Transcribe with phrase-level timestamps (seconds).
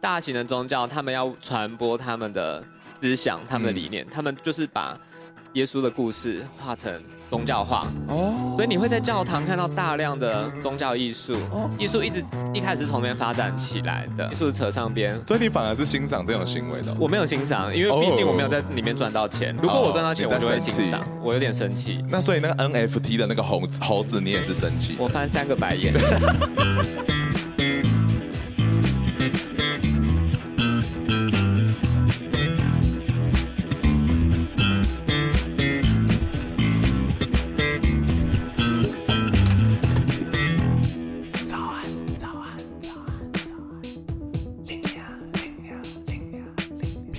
[0.00, 2.62] 大型的宗教，他们要传播他们的
[3.00, 4.98] 思想、他们的理念，嗯、他们就是把
[5.54, 7.86] 耶稣的故事画成宗教化。
[8.06, 11.34] 哦，所以你会在教堂看到大量的宗教艺术。
[11.50, 12.24] 哦，艺术一直
[12.54, 15.20] 一开始从那边发展起来的，艺术扯上边。
[15.26, 16.94] 所以你反而是欣赏这种行为的？
[16.98, 19.56] 我没有欣赏，因为毕竟我没有在里面赚到钱。
[19.60, 21.04] 如果我赚到钱，我就会欣赏。
[21.22, 22.04] 我有点生气。
[22.08, 24.94] 那所以那个 NFT 的那个猴子，猴子你也是生气？
[24.98, 25.92] 我翻三个白眼。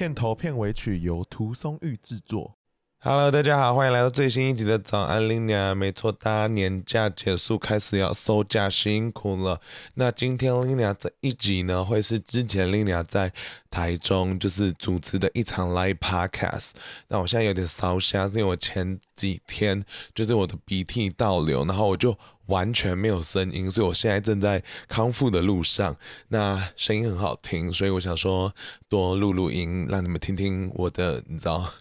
[0.09, 2.55] 片头片尾曲由涂松玉制作。
[3.01, 5.77] Hello，大家好，欢迎来到最新一集的早安拎娘。
[5.77, 9.61] 没错，大家年假结束，开始要收假，辛苦了。
[9.93, 13.31] 那今天拎娘这一集呢，会是之前拎娘在
[13.69, 16.71] 台中就是主持的一场 live podcast。
[17.09, 19.85] 那我现在有点烧声，是因为我前几天
[20.15, 22.17] 就是我的鼻涕倒流，然后我就。
[22.49, 25.95] 完全没有声音，所以我现在正在康复的路上。
[26.27, 28.53] 那声音很好听，所以我想说
[28.87, 31.71] 多录录音，让你们听听我的，你知道。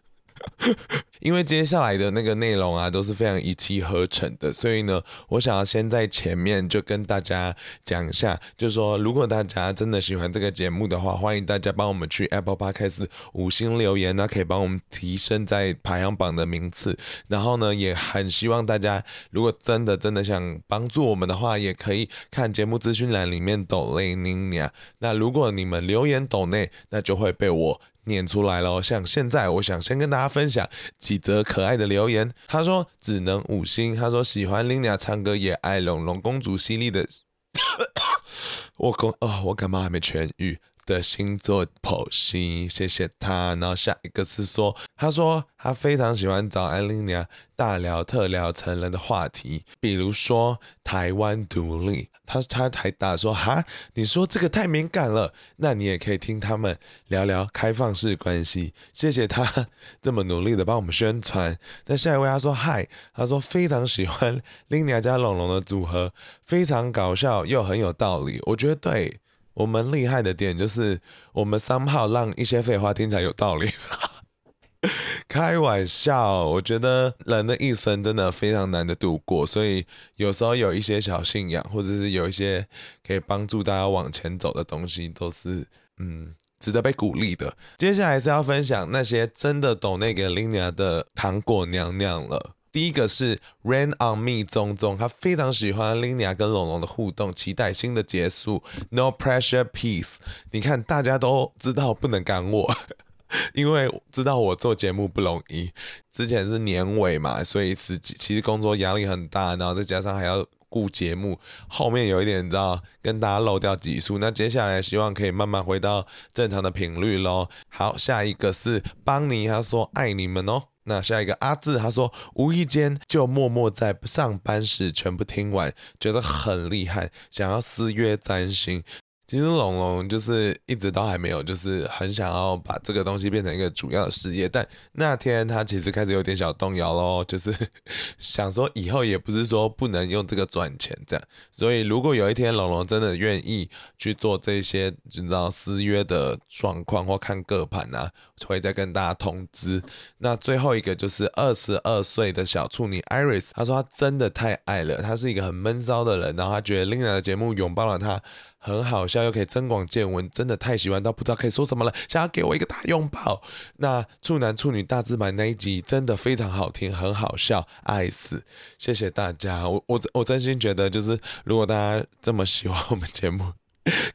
[1.20, 7.54] 因为接下来的那个内容啊，都是非常一气呵成的，所以呢，我想要先在前面就跟大家
[7.84, 16.97] 讲一下，就是说，如果大家真的喜欢这个节目的话，欢迎大家帮我们去 Apple Podcast 五星留言，那可以帮我们提升在排行榜的名次。
[17.26, 24.70] 然后呢，也很希望大家，如果真的真的想帮助我们的话，也可以看节目资讯栏里面抖内拎娘。
[25.00, 27.80] 那如果你们留言抖内，那就会被我。
[28.08, 32.32] 念出来了，像现在，我想先跟大家分享几则可爱的留言。
[32.48, 37.06] 他说只能五星，他说喜欢 Lina 唱歌，也爱龙龙公主犀利的。
[38.78, 40.58] 我公啊，我感冒还没痊愈。
[40.88, 43.54] 的星座剖析，谢谢他。
[43.56, 52.09] 然后下一个是说，他说他非常喜欢早安拎娘大聊特聊成人的话题，比如说台湾独立。
[52.31, 58.75] 他他还打说哈，你说这个太敏感了，那你也可以听他们聊聊开放式关系。
[58.93, 59.69] 谢谢他
[60.03, 61.59] 这么努力的帮我们宣传。
[61.87, 66.12] 那下一位他说嗨，他说非常喜欢拎娘加龙龙的组合，
[66.44, 68.41] 非常搞笑又很有道理。
[68.44, 69.21] 我觉得对。
[69.58, 71.00] 我们厉害的点就是，
[71.32, 73.69] 我们三号让一些废话听起来有道理。
[75.26, 82.64] 开玩笑，我觉得人的一生真的非常难的度过，所以有时候有一些小信仰，或者是有一些
[83.04, 85.66] 可以帮助大家往前走的东西，都是
[85.98, 87.52] 嗯值得被鼓励的。
[87.78, 92.54] 接下来是要分享那些真的懂那个拎娘的糖果娘娘了。
[92.70, 98.62] 第一个是 Rain on Me 宗宗，他非常喜欢拎娘跟龙龙的互动，期待新的结束。
[98.90, 100.10] No pressure, peace。
[100.50, 102.74] 你看，大家都知道不能赶我，
[103.54, 105.70] 因为知道我做节目不容易。
[106.10, 114.18] 之前是年尾嘛，所以实际其实工作压力很大，然后再加上还要顾节目，后面有一点你知道跟大家漏掉几数。
[114.18, 117.48] 那接下来希望可以慢慢回到正常的频率喽。
[117.68, 120.64] 好，下一个是邦尼，他说爱你们哦。
[120.88, 128.82] 那下一个阿志，他说无意间就默默在上班时全部听完，觉得很厉害，想要私约占星。
[129.28, 134.49] 其实龙龙就是一直都还没有，就是很想要把这个东西变成一个主要的事业。
[134.49, 137.55] 但那天他其实开始有点小动摇咯，就是
[138.16, 141.22] 想说以后也不是说不能用这个赚钱这样。
[141.53, 148.10] 所以如果有一天龙龙真的愿意去做这些，你知道私约的状况或看个盘啊，
[148.47, 149.83] 会再跟大家通知。
[150.16, 158.22] 那最后一个就是二十二岁的小处女 Iris，他说他真的太爱了，他是一个很闷骚的人，然后他觉得拎娘的节目拥抱了他。
[158.59, 163.43] 很好笑，又可以增广见闻，真的太喜欢到不知道可以说什么了，想要给我一个大拥抱。
[163.77, 168.45] 那处男处女大字版那一集真的非常好听，很好笑，爱死！
[168.78, 173.53] 谢谢大家，我我我真心觉得，就是如果大家这么喜欢我们节目，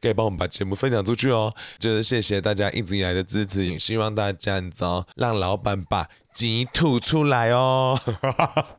[0.00, 1.52] 可以帮我们把节目分享出去哦。
[1.78, 7.98] 就是谢谢大家一直以来的支持，也希望大家你知道，让老板把鸡吐出来哦。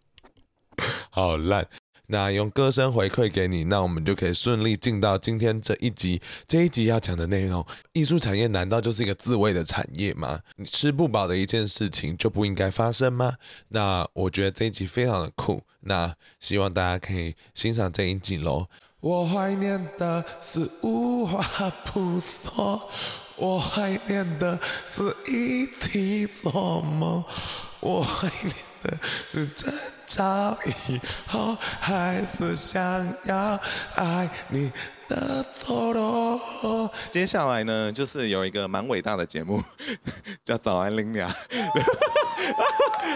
[1.09, 1.67] 好烂。
[2.07, 6.21] 那用歌声回馈给你，那我们就可以顺利进到今天这一集。
[6.47, 10.39] 这一集要讲的内容，艺术产业难道就是一个自卫的产业吗？
[10.55, 13.33] 你吃不饱的一件事情就不应该发生吗？
[13.69, 18.67] 那我觉得这一集非常的酷，那希望大家可以欣赏这一集喽。
[18.99, 22.89] 我怀念的是无话不说。
[23.37, 24.57] 我怀念的
[24.87, 27.21] 是一起做梦，
[27.81, 28.55] 我怀念
[28.85, 28.97] 的
[29.27, 29.73] 是争
[30.07, 32.81] 吵以后还是想
[33.25, 33.59] 要
[33.95, 34.71] 爱你
[35.07, 36.89] 的错落。
[37.11, 39.61] 接下来呢，就是有一个蛮伟大的节目，
[40.45, 41.29] 叫《早安拎娘》。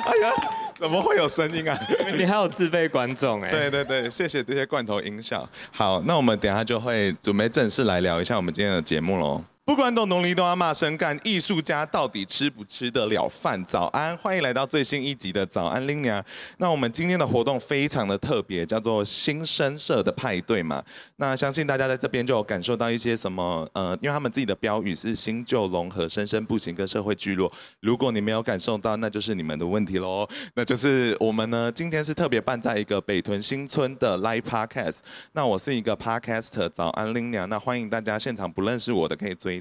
[0.06, 0.32] 哎呀，
[0.80, 1.80] 怎么会有声音啊？
[2.18, 3.50] 你还有自备观众哎？
[3.50, 5.48] 对对对，谢谢这些罐头音效。
[5.72, 9.44] 好，那我们等下就会准备正式来聊一下我们今天的节目喽。
[9.70, 13.64] 不管懂农林都要骂声干，艺术家到底吃不吃得了饭？
[13.66, 16.26] 早安，欢迎来到最新一集的早安拎娘。
[16.58, 20.84] 那我们今天的活动非常的特别，叫做新生社的派对嘛。
[21.18, 27.52] 那相信大家在这边就有感受到一些什么，呃，因为他们自己的标语是新旧融合、生生不息跟社会聚落。
[27.80, 30.28] 如果你没有感受到，那就是你们的问题喽。
[30.56, 35.02] 那就是我们呢，今天是特别办在一个北屯新村的 Live Podcast。
[35.34, 37.48] 那我是一个 Podcaster，早安拎娘。
[37.48, 39.59] 那欢迎大家现场不认识我的可以追。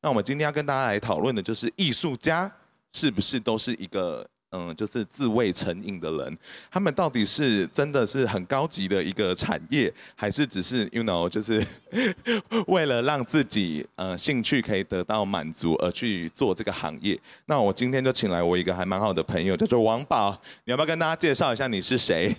[0.00, 2.50] 那我们今天要跟大家来讨论的就是艺术家
[2.92, 6.38] 是不是都是一个嗯，就是自慰成瘾的人？
[6.70, 11.62] 他们到底是真的是很高级的一个产业，还是只是 you know 就是
[12.66, 17.20] 为了让自己呃兴趣可以得到满足而去做这个行业？
[17.44, 22.34] 那我今天就请来我一个还蛮好的朋友，叫做王宝，你要不要跟大家介绍一下你是谁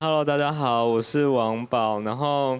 [0.00, 2.00] ？Hello，大家好，我是王宝。
[2.00, 2.58] 然后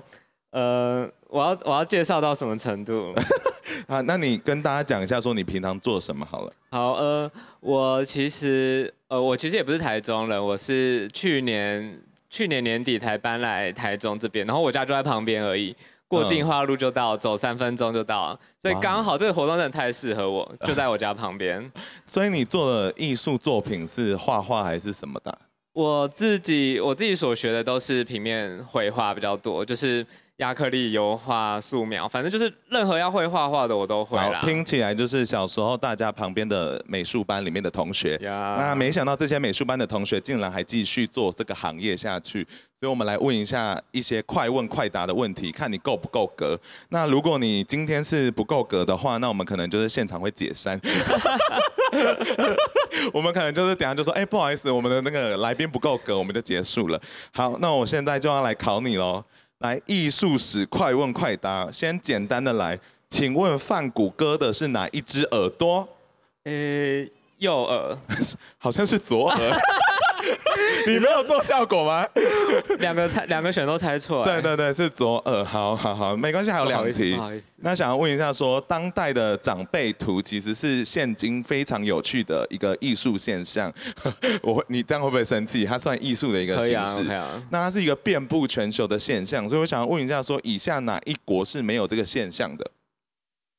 [0.55, 3.13] 呃，我要我要介绍到什么程度？
[3.89, 6.53] 啊，那你跟大家讲一下，说你平常做什么好了。
[6.71, 7.29] 好，呃，
[7.59, 15.75] 我其实，呃，我其实也不是台中人，我是去年去年年底才搬来台中这边，然后我家就在旁边而已，
[16.07, 21.69] 过进化路就到，嗯、走三分钟就到了，所以刚好这个活动真的太适合我，就在我家旁边。
[22.07, 25.37] 所以你做的艺术作品是画画还是什么的？
[25.73, 30.07] 我自己我自己所学的都是平面绘画比较多，就是。
[30.39, 34.41] 亚克力、油画、素描，反正就是任何要会画画的我都会啦。
[34.43, 38.19] 听起来就是小时候大家旁边的美术班里面的同学。
[38.21, 42.43] 那没想到这些美术班的同学竟然还继续做这个行业下去，
[42.81, 46.59] 所以我们来问一下一些快问快答的问题，看你够不够格。
[46.89, 50.81] 那如果你今天是不够格的话，那我们可能就是现场会解散。
[53.15, 57.01] 我们可能就是等下就说，哎、欸，不好意思，我们的那个来宾不够格，我们就结束了。
[57.33, 59.25] 好，那我现在就要来考你喽。
[59.65, 62.79] 来，艺术史快问快答，先简单的来，
[63.09, 65.89] 请问范谷歌的是哪一只耳朵？
[66.43, 67.99] 呃、欸，右耳，
[68.59, 69.59] 好像是左耳。
[70.87, 72.07] 你没有做效果吗？
[72.79, 74.25] 两个猜，两个选都猜错。
[74.25, 75.45] 对对对，是左耳。
[75.45, 77.19] 好好好，没关系，还有两题。
[77.59, 83.73] 那想要问一下说，说当代的长辈图其实是现今非常有趣的一个艺术现象。
[84.43, 85.65] 我，你这样会不会生气？
[85.65, 87.11] 它算艺术的一个形式。
[87.11, 87.43] 啊，啊。
[87.51, 92.71] 那它是一个遍布全球的现象，所以我想要问一下说，说以下哪一国是没有这个现象的？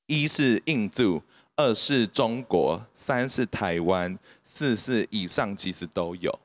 [0.08, 1.24] 一是印度，
[1.56, 6.40] 二是中国，三是台湾，四是以上其实都有。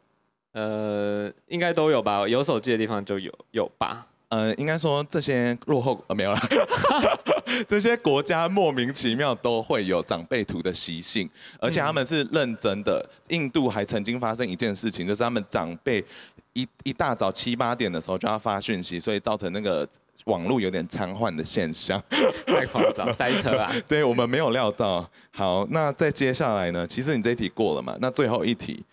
[0.53, 4.07] 呃，应该都有吧，有手机的地方就有有吧。
[4.31, 6.41] 呃，应该说这些落后呃没有了，
[7.67, 11.29] 这些国家莫名其妙都会有长辈图的习性，
[11.59, 13.05] 而且他们是认真的。
[13.29, 16.05] 印度还曾经发生一件事情，就是他们长辈
[16.53, 19.89] 一一大早七八点的时候就要发讯息，所以造成那个
[20.27, 22.01] 网络有点瘫痪的现象。
[22.47, 23.73] 太夸张，塞车啊！
[23.89, 25.09] 对，我们没有料到。
[25.33, 26.87] 好，那再接下来呢？
[26.87, 27.97] 其实你这一题过了嘛？
[28.01, 28.85] 那最后一题。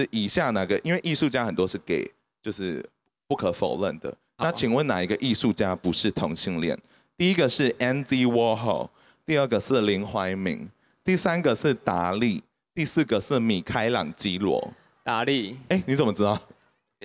[0.00, 0.76] 是以下哪个？
[0.82, 2.04] 因为艺术家很多是 gay，
[2.42, 2.84] 就是
[3.28, 4.12] 不可否认的。
[4.38, 6.76] 那请问哪一个艺术家不是同性恋？
[7.16, 8.88] 第一个是 Andy Warhol，
[9.24, 10.68] 第二个是林怀民，
[11.04, 12.42] 第三个是达利，
[12.74, 14.72] 第四个是米开朗基罗。
[15.04, 15.56] 达利？
[15.68, 16.42] 哎，你怎么知道？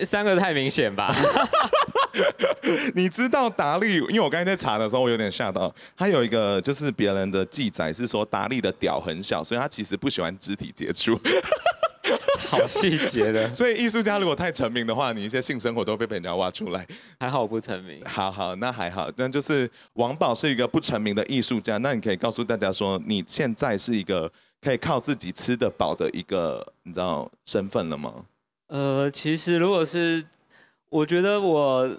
[0.03, 1.13] 三个太明显吧？
[2.95, 3.97] 你知道达利？
[3.97, 5.71] 因为我刚才在查的时候，我有点吓到。
[5.95, 11.13] 他有一个就是别人的记载是说，达利的屌很小，所以他其实不喜欢肢体接触。
[12.49, 16.87] 好细节的， 所以艺术家如果太成名的话，你一些性生活都会被人家挖出来。
[17.19, 18.01] 还好我不成名。
[18.05, 19.09] 好好，那还好。
[19.17, 28.25] 那就是王宝是一个不成名的艺术家，那你可以告诉大家说，你现在是一个可以靠自己吃得饱的一个，你知道身份了吗？
[28.67, 30.23] 呃，其实如果是，
[30.89, 31.89] 我觉得我，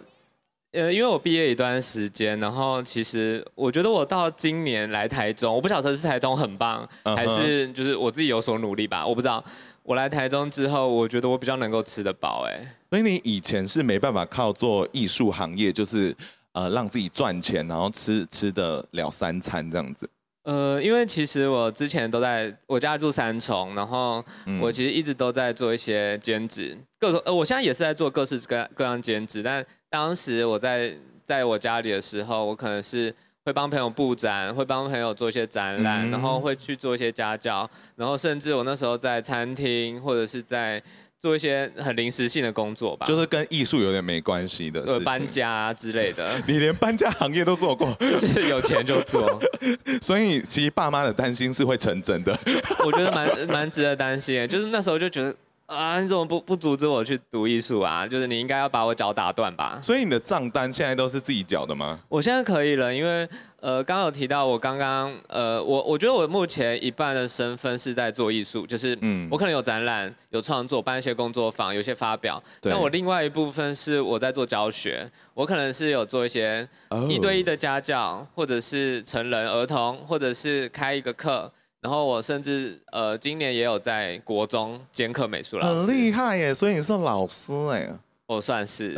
[0.73, 9.45] 呃，因为我毕业一段时间，然后其实我觉得我到今年来台中，我不晓得是台中很棒，还是就是我自己有所努力吧，我不知道。
[9.91, 12.65] 我来台中之后，我觉得我比较能够吃得饱，哎。
[12.91, 16.17] 所以你以前是没办法靠做艺术行业，就是
[16.53, 20.09] 呃让自己赚钱，然后吃吃得了三餐这样子。
[20.45, 24.25] 呃，因为其实我之前都在我家住三重，然后
[24.61, 33.13] 我其实一直都在做一些兼职，各种呃，我现在也是在做各式各各样兼职，但当时我在在我家里的时候，我可能是。
[33.45, 40.83] 会帮朋友布展，会帮朋友做一些展览，嗯、然后会去做一些家教，然后甚至我那时候在餐厅或者是在
[41.19, 46.39] 做一些很临时性的工作吧，就是跟艺术有点没关系的，呃，搬家之类的。
[46.47, 49.41] 你连搬家行业都做过， 就是有钱就做。
[50.03, 52.39] 所以其实爸妈的担心是会成真的。
[52.85, 55.35] 我觉得蛮蛮值得担心，就是那时候就觉得。
[55.71, 56.01] 啊！
[56.01, 58.05] 你怎么不不阻止我去读艺术啊？
[58.05, 59.79] 就是你应该要把我脚打断吧。
[59.81, 62.01] 所以你的账单现在都是自己缴的吗？
[62.09, 63.29] 我现在可以了，因为
[63.61, 72.43] 呃，刚刚有提到我刚刚呃，我我觉得我目前一半的身份是在做艺术，就是嗯，我可能有展览、有创作、办一些工作坊、有些发表。
[72.61, 72.73] 对。
[72.73, 76.69] 但我另外一部分是我在做教学，我可能是有做一些
[77.09, 81.53] 一对一的家教，或者是成人、儿童，或者是开一个课。
[81.81, 86.53] 然后我甚至呃，今年也有在国中兼课美术老师，很厉害耶！
[86.53, 87.89] 所以你是老师哎，
[88.27, 88.95] 我算是。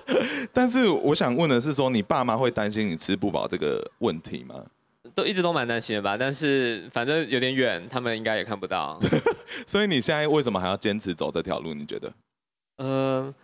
[0.52, 4.54] 但是我想问的是，说你爸妈会担心你吃不饱这个问题吗？
[5.14, 8.98] 都一直都蛮担心的吧，但是反正有点远，他们应该也看不到。
[9.66, 11.72] 所以你现在为什么还要坚持走这条路？
[11.72, 12.12] 你觉得？
[12.76, 13.34] 呃，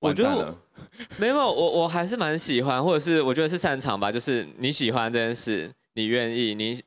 [0.00, 0.54] 我觉得我
[1.16, 4.12] 没有，我我还是蛮喜欢，或者是我觉得是擅长吧。
[4.12, 6.82] 就是你喜欢这件事，你愿意，你。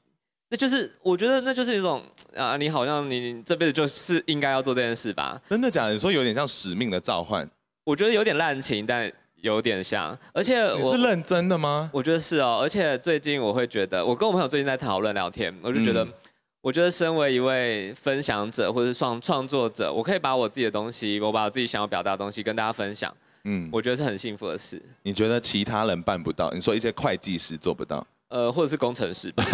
[0.49, 2.03] 那就是我觉得那就是一种
[2.35, 5.41] 啊，你好像你这辈子就是应该要做这件事吧？
[5.49, 5.93] 真的假的？
[5.93, 7.49] 你说有点像使命的召唤？
[7.83, 10.17] 我觉得有点滥情，但有点像。
[10.33, 11.89] 而且我是认真的吗？
[11.91, 12.59] 我觉得是哦。
[12.61, 16.13] 而且最近我会觉得，我跟我朋友最近在讨论聊天，我就觉得，嗯、
[16.61, 23.11] 我觉得身为一位分享者或者是创创作者，我可以把我自己的东西，我把我自己想要表达的东西跟大家分享。
[23.45, 24.81] 嗯，我觉得是很幸福的事。
[25.03, 26.51] 你觉得其他人办不到？
[26.51, 28.05] 你说一些会计师做不到？
[28.35, 29.45] 呃，或者是工程师吧。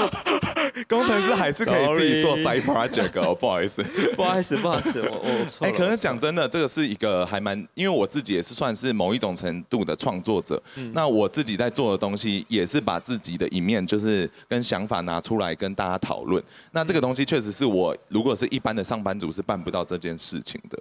[0.88, 3.82] 工程师还是可以自己做 side project 哦，不好意思，
[4.16, 5.66] 不好意思，不好意思，我我。
[5.66, 10.60] 哎，可能讲真的，这个是一个还蛮，因为我自己也是算是某一种程度的创作者。
[10.76, 16.42] 嗯、那我自己在做的东西，也是把自己的一面，就是跟想法拿出来跟大家讨论。
[16.72, 20.78] 那这个东西确实是我，如果是一般的上班族，是办不到这件事情的。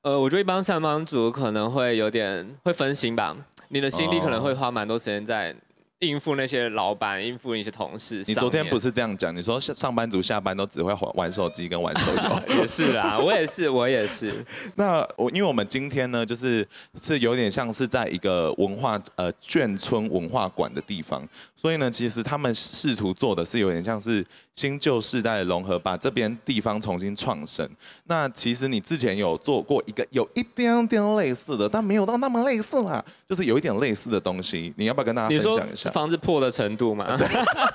[0.00, 3.36] 呃，我觉得一般上班族可能会有点会分心吧，
[3.68, 5.54] 你的心力可能会花蛮多时间在。
[6.00, 8.22] 应付那些老板，应付一些同事。
[8.26, 9.34] 你昨天不是这样讲？
[9.34, 12.56] 你说上班族下班都只会玩手机跟玩手游。
[12.60, 14.44] 也是啦，我也是，我也是。
[14.76, 16.66] 那我因为我们今天呢，就是
[17.00, 21.26] 是有点像是在一个文化呃眷村文化馆的地方，
[21.56, 24.22] 所以呢，其实他们试图做的是有点像是
[24.54, 27.66] 新旧世代的融合，把这边地方重新创生。
[28.04, 35.85] 那其实你之前有做过一个有一点点类似的，但没有到那么类似啦，就是有一点类似的东西，你要不要跟大家分享一下？
[35.90, 37.16] 房子破的程度嘛，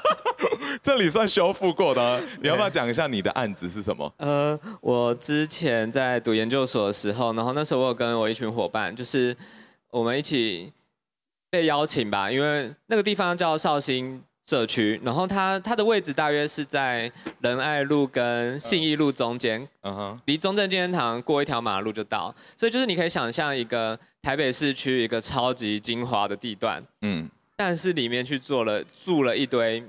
[0.82, 2.22] 这里算修复过的。
[2.42, 4.12] 你要不要讲一下你的案子是什么？
[4.18, 9.36] 呃，我之前在读研究所的时候，然后那时候我有跟我一群伙伴，就是
[9.90, 10.72] 我们一起
[11.50, 27.30] 被邀请吧，因为那个地方叫绍兴社区，然后它它的位置大约是在仁爱路跟信义路中间，嗯哼，离中正纪念堂过一条马路就到，所以就是你可以想象一个台北市区一个超级精华的地段，嗯。
[27.64, 29.84] 但是里面去做了住了一堆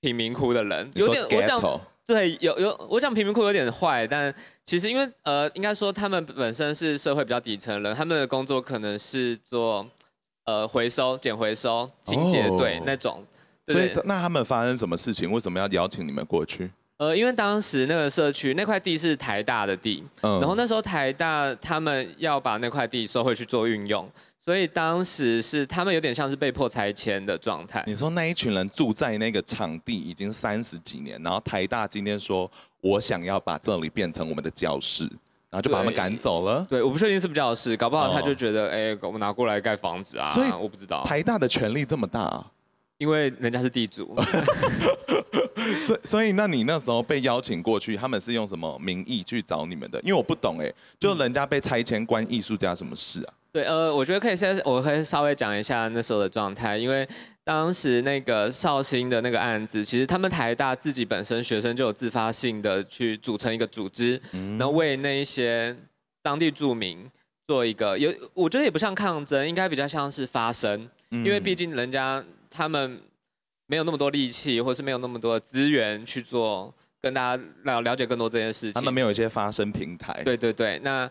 [0.00, 4.34] 贫民窟的人，有点我讲对有有我讲贫民窟有点坏，但
[4.66, 9.88] 其实因为呃应该说他们本身是社会比较底层人，他们的工作可能是做
[10.44, 13.24] 呃回收捡回收清洁队那种，
[13.68, 15.30] 所以那他们发生什么事情？
[15.30, 16.68] 为什么要邀请你们过去？
[16.96, 24.10] 呃，因为当时那个社区那块地是台大的地，嗯，然后那时候台大他们要把那块地收回去做运用。
[24.44, 27.82] 所以当时是他们有点像是被迫拆迁的状态。
[27.86, 32.50] 你说那一群人住在那个场地已经三十几年，然后台大今天说
[32.82, 35.04] 我想要把这里变成我们的教室，
[35.48, 36.66] 然后就把他们赶走了。
[36.68, 40.28] 对，我不确定是不是教室，搞不好他就觉得哎、哦欸，我们拿过来盖房子啊。
[40.28, 42.46] 所以我不知道台大的权力这么大啊，
[42.98, 44.14] 因为人家是地主。
[45.86, 49.98] 所以所以那你那时候被邀请过去，他们是用什么名义去找你们的？
[50.02, 50.70] 因为我不懂哎，
[51.00, 53.32] 就人家被拆迁关艺术家什么事啊？
[53.54, 57.08] 对，呃，我觉得可以先，我可以稍微讲一下那时候的状态，因为
[57.44, 65.72] 当时那个绍兴的那个案子，其实他们台大自己本身学生就有自发性的去组成一个组织，然后为那一些
[66.20, 67.08] 当地住民
[67.46, 73.00] 做一个有，我觉得也不像抗争，应该比较像是发声，因为毕竟人家他们
[73.68, 76.74] 没有那么多力气，或是没有那么多资源去做。
[77.00, 78.72] 跟大家了了解更多这件事情。
[78.72, 80.22] 他们没有一些发声平台。
[80.24, 81.08] 对对对，那。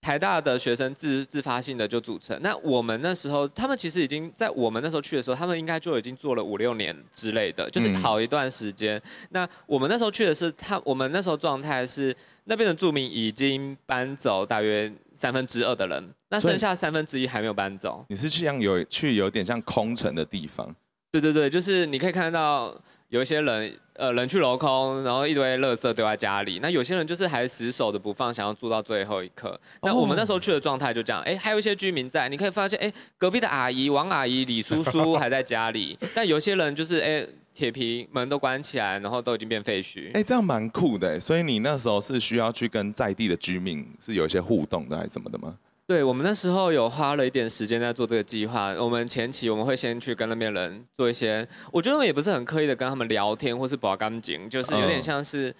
[0.00, 8.96] 台大的学生自自发性的就组成，那我们那时候，他们其实已经在我们那时候去的时候，他们应该就已经做了五六年之类的，就是跑一段时间。
[8.96, 18.04] 嗯、那我们那时候去的是他，我们那时候状态是那边的住民已经搬走大约三分之二的人，那剩下三分之一还没有搬走。
[18.08, 20.74] 你是去像有去有点像空城的地方？
[21.12, 22.74] 对对对，就是你可以看到。
[23.10, 26.60] 有一些人，呃，人去楼空，然后一堆垃圾丢在家里。
[26.62, 29.60] 那有些人就是还死守的不放，想要住到最后一刻。
[29.82, 35.98] 那我们那时候去的状态就这样，哎，还有一些居民在，你可以发现，哎，隔壁的阿姨、王阿姨、李叔叔还在家里。
[36.14, 40.12] 但有些人就是，哎，铁皮门都关起来，然后都已经变废墟。
[40.14, 41.18] 哎，这样蛮酷的。
[41.18, 45.52] 所以你那时候是需要去跟在地的居民是有一些互动的，还是什么的吗？
[45.90, 48.68] 对，我们那时候有花了一点时间在做这个计划。
[48.74, 55.52] 我们前期我们会先去跟那边人做一些，我觉得我们也不是很刻意的跟他们聊天，或是保干净，就是有点像是，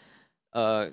[0.53, 0.89] 呃，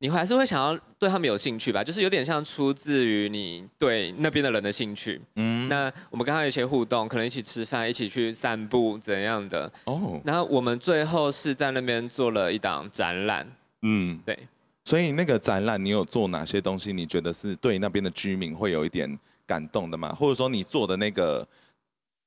[0.00, 5.18] 你还是会想要对他们有兴趣吧，就是有点像出自于你对那边的人的兴趣。
[5.36, 9.72] 嗯，那我们跟他有一些互动，可能一起吃饭，一起去散步怎样的。
[9.84, 13.50] 哦，然后我们最后是在那边做了一档展览。
[13.80, 14.38] 嗯，对。
[14.84, 16.92] 所以那个展览，你有做哪些东西？
[16.92, 20.14] 你觉得是对那边的居民会有一点感动的吗？
[20.14, 21.48] 或者说你做的那个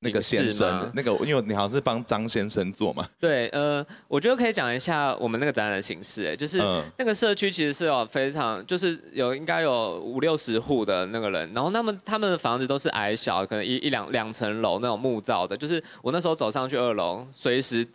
[0.00, 3.08] 那个先生，那个因为你好像是帮张先生做嘛？
[3.20, 6.24] 对，呃，我觉得可以讲一下我们那个展览的形式。
[6.24, 6.58] 哎，就是
[6.96, 15.56] 那个社区其实是有非常，就是有应该有五六十户的那个人，然后他们他们的房子都是矮小，可能一一两两层楼那种木造的。
[15.56, 17.86] 就是我那时候走上去二楼，随时。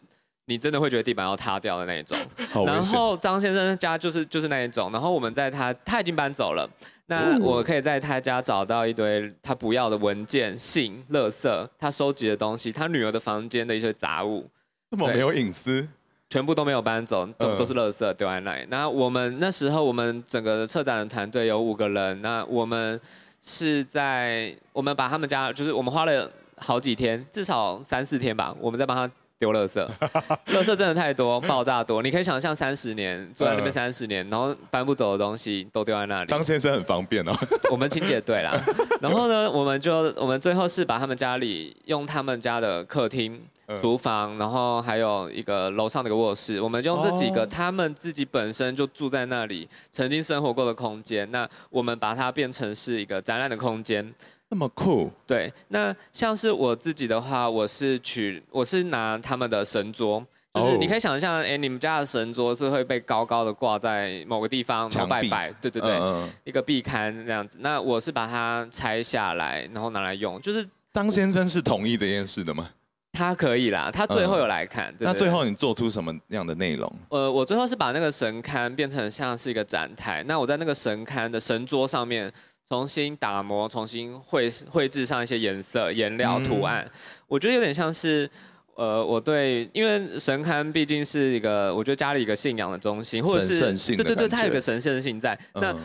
[0.45, 2.17] 你真的会觉得地板要塌掉的那一种。
[2.65, 4.91] 然后张先生家就是就是那一种。
[4.91, 6.69] 然后我们在他他已经搬走了，
[7.05, 14.45] 那我可以在他家找到一堆他不要的文件、信、垃圾，他收集的东西，他女儿的房间的一些杂物。
[14.91, 15.87] 这么没有隐私？
[16.29, 18.65] 全部都没有搬走，都都是垃圾丢在那里。
[18.69, 22.99] 那我们那时候我们整个策展的团队有五个人，那我们
[23.41, 29.09] 是在我们把他们家就是我们花了好几天，至少三四天吧，我们在帮他。
[29.43, 29.85] 丢垃圾，
[30.55, 32.01] 垃圾真的太多，爆炸多。
[32.01, 36.27] 你可以想象三十年住在那边三十年，然后搬不走的东西都丢在那里。
[36.27, 37.33] 张先生很方便哦。
[37.69, 38.57] 我们清洁队啦，
[39.01, 43.37] 然后呢，我们就我们最后是把他们家里用他们家的客厅、
[43.81, 54.13] 厨房，然后还有一个楼上的一个卧室，我们就用这几个他们自己本身就住在那里、曾经生活过的空间，那我们把它变成是一个展览的空间。
[54.53, 55.51] 那么酷，对。
[55.69, 67.57] 那像是我自己的话，我是取，我是拿他们的神桌，就是你可以想象，哎、欸，你们家的神桌是会被高高的挂在某个地方，然后拜拜，对对对，嗯嗯一个壁龛那样子。
[67.61, 70.39] 那我是把它拆下来，然后拿来用。
[70.39, 72.69] 就是张先生是同意这件事的吗？
[73.13, 74.93] 他可以啦，他最后有来看。
[74.99, 76.91] 那最后你做出什么样的内容？
[77.09, 80.23] 呃，我最后是把那个神龛变成像是一个展台。
[80.27, 82.31] 那我在那个神龛的神桌上面。
[82.67, 86.91] 重新打磨，重新绘绘制上一些颜色、颜料、图案，嗯、
[87.27, 88.29] 我觉得有点像是，
[88.75, 93.59] 呃，我对，因为神龛毕竟是一个，我觉得家里一个信仰的中心，或者是
[93.95, 95.33] 对对对，它有个神圣性在。
[95.53, 95.75] 嗯、那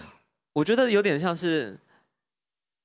[0.53, 1.79] 我觉得有点像是，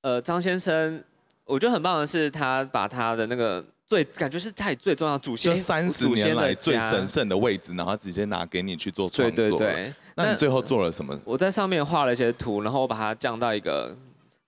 [0.02, 1.02] 呃，张先生，
[1.44, 3.64] 我觉得很棒的是，他把他的那个。
[3.86, 9.36] 最感觉是家里最重要的祖先，三十年来最神圣的位置，然后直接拿给你去做创作。
[9.36, 11.18] 对对对，那你最后做了什么？
[11.24, 13.96] 我在上面画了一些图，然后我把它降到一个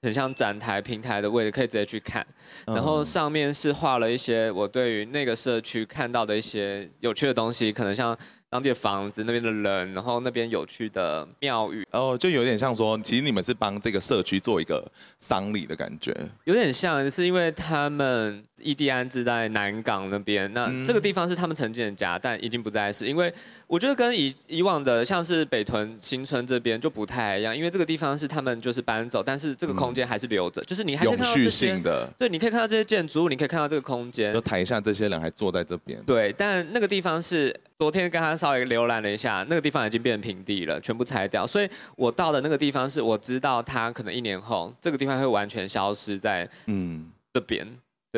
[0.03, 2.27] 很像展台平台的位置，可以直接去看。
[2.66, 8.16] 然后上面是画了一些我对于那个社区看到的一些有趣的东西，可能像。
[8.49, 23.33] 当地的房子，那边的人，然后那边有趣的庙宇，哦，就有点像说，其实你们是帮这个社区做一个丧礼的感觉，有点像，是因为他们异地安置在南港那边，那这个地方是他们曾经的家，但已经不再是，因为
[23.66, 37.55] 我觉得跟以以往的像是北屯新村这边就不太一样，因为这个地方是他们就是搬走，但是这个空间还是留着，嗯、就是你还可以看到这些的，对，你可以看到这些建筑物，你可以看到这个空间，就台下这些人还坐在这边，对，但那个地方是。
[37.79, 41.47] 昨天跟他稍微浏览了一下，那个地方已经变成平地了，全部拆掉。
[41.47, 47.69] 所以我到的那个地方是我知道他可能一年后这个地方会完全消失在嗯这边。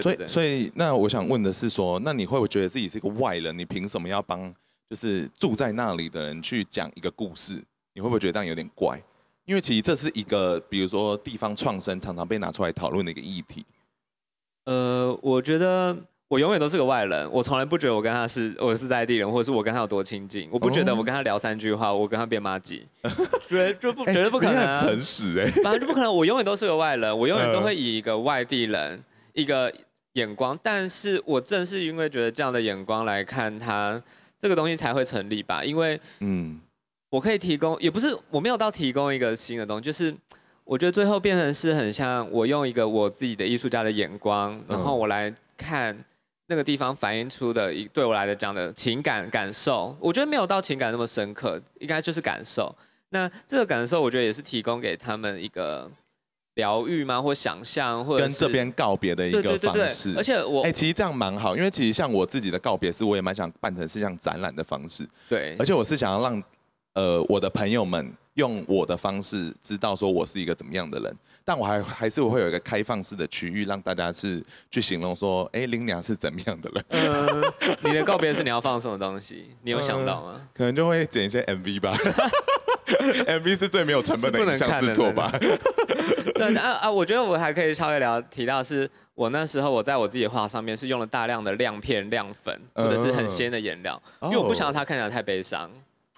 [0.03, 3.57] 所以所以那我想问的是说，那你会不会觉得自己是一个外人？
[3.57, 4.53] 你凭什么要帮
[4.89, 7.63] 就是住在那里的人去讲一个故事？
[7.95, 9.01] 你会不会觉得这样有点怪？
[9.45, 13.65] 因为其实这是一个比如说地方创生常常被拿出来讨论的一个议题。
[14.65, 15.97] 呃，我觉得。
[16.31, 20.47] 我永远都是个外人，我从来不觉得我跟他是我是在地人，或者是我跟他有多亲近。
[20.53, 22.87] 我不觉得我跟他聊三句话，我跟他变妈吉，
[23.49, 24.77] 绝就不绝对不可能。
[24.77, 26.15] 很诚实哎， 反正就不可能。
[26.15, 29.73] 我永远都是个外人，我永远都会以一个外地人一个
[30.15, 30.59] 眼光。
[30.63, 34.03] 但是我正是因为觉得这样的眼光来看它
[34.39, 35.65] 这个东西才会成立吧？
[35.65, 36.61] 因为嗯，
[37.11, 40.15] 我可以提供，也不是我没有到提供一个新的东西，就是
[40.65, 45.97] 我觉得最后变成是很像我用一个我自己的艺术家的眼光，然后我来看
[46.47, 52.75] 那个地方反映出的一对我来讲的情感感受，我觉得没有到情感那么深刻，应该就是感受。
[53.11, 55.91] 那这个感受，我觉得也是提供给他们一个
[56.59, 57.23] 疗愈吗？
[57.23, 60.13] 或想象，或者跟这边告别的一个方式。
[60.17, 65.09] 而且我，哎、欸，其实这样蛮好，因为其实像我自己的告别式，我也蛮想办成是像展览的方式。
[65.29, 66.43] 对，而且我是想要让
[66.95, 76.85] 呃我的朋友们用我的方式知道说我是一个怎么样的人，但我还还是我会有一个开放式的区域，让大家是去形容说，哎、欸，拎娘是怎么样的人。
[76.89, 79.51] 呃，你的告别式你要放什么东西？
[79.63, 80.33] 你有想到吗？
[80.35, 81.97] 呃、可能就会剪一些 MV 吧。
[83.27, 85.31] MV 是最没有成本的影像制作吧？
[86.35, 86.91] 对啊啊！
[86.91, 95.71] 我觉得我还可以稍微聊提到，是我那时候我在我自己的画上面是用了大量的亮片、亮粉，或者是很鲜的颜料，因为我不想让它看起来太悲伤。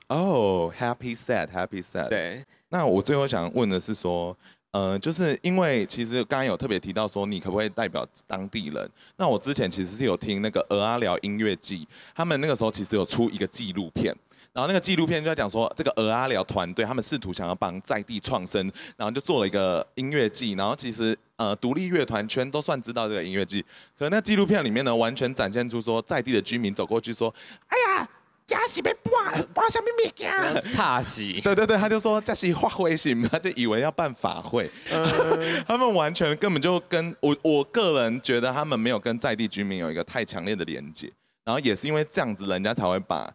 [0.09, 2.09] 哦，Happy Sad，Happy Sad。
[2.09, 2.45] 对。
[2.69, 4.37] 那我最后想问的是说，
[4.73, 8.89] 呃，就是因为其实刚刚有特别提到说，你可不可以代表当地人？
[9.17, 14.15] 那我之前其实是有听那个鹅阿寮音乐季，他们那个时候其实有出一个纪录片。
[14.53, 18.61] 然后那个纪录片就在讲说，这个俄阿寮团队他们试图想要帮在地创生，
[18.97, 20.55] 然后就做了一个音乐季。
[20.55, 23.65] 然后其实呃，独立乐团圈都算知道这个音乐季，
[23.97, 27.33] 可那纪录片里面呢，完全展现出说在地的居民走过去说
[27.69, 28.09] ：“哎呀，
[28.45, 31.23] 这是被搬搬什么物件？” 差死！
[31.43, 34.69] 对对对，他就说这是发会型，他就以为要办法会。
[34.91, 41.09] 嗯、他们完全根本就跟我我个人觉得他们没有跟在地居民有一个太强烈的连接。
[41.45, 43.33] 然后也是因为这样子，人家才会把。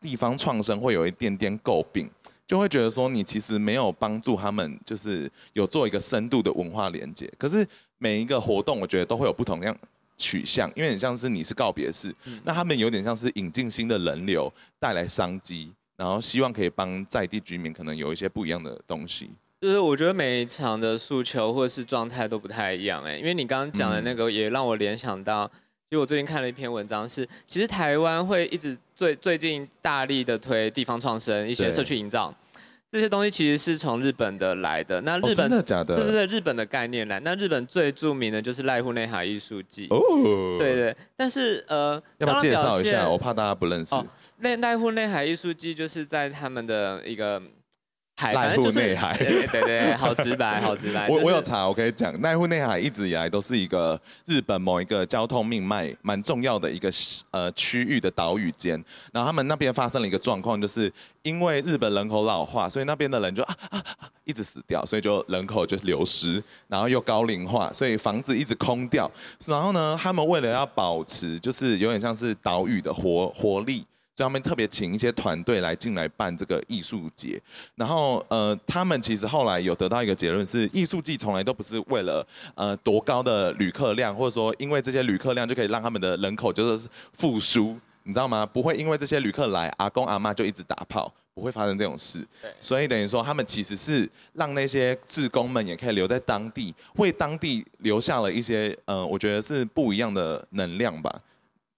[0.00, 2.10] 地方创生会有一点点诟病，
[2.46, 7.30] 就会觉得说你其实没有帮助他们，就是有做一个深度的文化连接。
[7.38, 7.66] 可是
[7.98, 9.76] 每一个活动，我觉得都会有不同样
[10.16, 19.28] 取向，因为很像是你是告别式，嗯、那他们有点像是引进新的人流，带来商机，然后希望可以帮在地居民可能有一些不一样的东西。
[19.60, 25.50] 就是我觉得每一场的诉求或者是状态都不太一样哎，因为你刚刚讲的那个也让我联想到。
[25.88, 32.34] 其实我最近看了一篇文章，是其实台湾会一直最最近大力的推地方创生，一些社区营造，
[32.90, 35.00] 这些东西其实是从日本的来的。
[35.02, 35.94] 那日本、哦、真的假的？
[35.96, 37.20] 对对对，日本的概念来。
[37.20, 39.86] 那日本最著名的就是濑户内海艺术祭。
[39.90, 40.00] 哦。
[40.58, 43.08] 对对，但是呃，要不要介绍一下？
[43.08, 43.94] 我怕大家不认识。
[43.94, 44.06] 哦，
[44.42, 47.42] 濑濑户内海艺术祭就是在他们的一个。
[48.18, 51.06] 海，濑户内海，对对对，好直白，好直白。
[51.10, 56.90] 我我有查，我可以讲，濑户内海一直以来都是一个日本某一个交通命脉蛮重要的一个
[57.30, 58.82] 呃区域的岛屿间。
[59.12, 60.90] 然后他们那边发生了一个状况，就是
[61.22, 69.10] 因为日本人口老化，所以那边的人就啊啊啊一直死掉，所以就人口就流失，然后又高龄化，所以房子一直空掉。
[69.44, 73.84] 然后呢，他们为了要保持，就是有点像是岛屿的活活力。
[74.16, 77.38] 所以他们特别请一些团队来进来办这个艺术节，
[77.74, 88.46] 然后呃，他们其实后来有得到一个结论是，艺术季从来都不是为了呃多高的旅客量，或者说因为这些旅客量就可以让他们的人口就是复苏，你知道吗？
[88.46, 92.26] 不会因为这些旅客来，阿公阿妈就一直打炮，不会发生这种事。
[92.58, 101.20] 所以等于说他们其实是让那些志工们也可以留在当地，为当地留下了一些呃，我觉得是不一样的能量吧。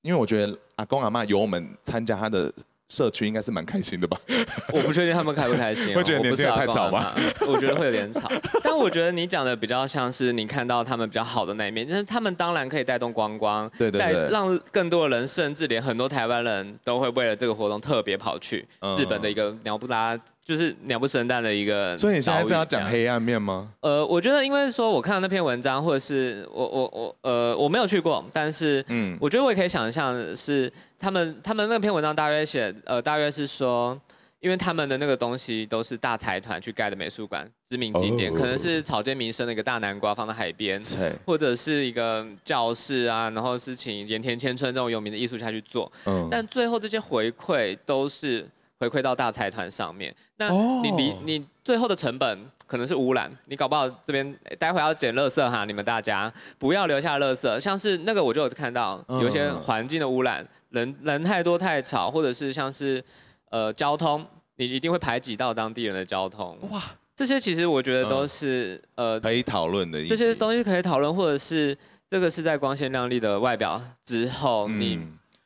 [0.08, 2.50] 因为我觉得阿公阿妈有我们参加他的
[2.88, 4.18] 社区，应该是蛮开心的吧？
[4.72, 7.14] 我不确定他们开不开心， 会觉得年纪太吵吗？
[7.46, 8.26] 我觉得会有点吵。
[8.64, 18.66] 但我觉得你讲的比较像是你看到他们比较好的那一面，就是他们当然可以带动观光，对对对，让更多的人，甚至连很多台湾人都会为了这个活动特别跑去
[18.96, 20.18] 日本的一个鸟不拉。
[20.48, 23.70] 就是鸟不生蛋的一个，所以你现在是要讲黑暗面吗？
[23.80, 34.00] 呃，我觉得因为说我看到那篇文章，或者是我我我呃我没有去过，但是嗯，我觉得我也可以想象是他们他们那篇文章大约写呃大约是说，
[34.40, 40.80] 因为他们的那个东西都是大财团去盖的美术馆，知名景点，可能是草间弥生的一个大南瓜放在海边，
[41.26, 48.48] 或者是一个教室啊，然后是请盐田千春这种有名的艺术家去做，嗯，但最后这些回馈都是。
[48.80, 63.02] 回馈到大财团上面，那你你你最后的成本可能是污染，你搞不好这边待会要捡垃圾哈，你们大家不要留下垃圾，像是那个我就有看到有一些环境的污染，人人太多太吵，或者是像是
[63.50, 64.24] 呃交通，
[64.56, 66.80] 你一定会排挤到当地人的交通，哇，
[67.16, 71.76] 这些其实我觉得都是呃可以讨论的，这些东西可以讨论，或者是
[72.08, 75.00] 这个是在光鲜亮丽的外表之后你。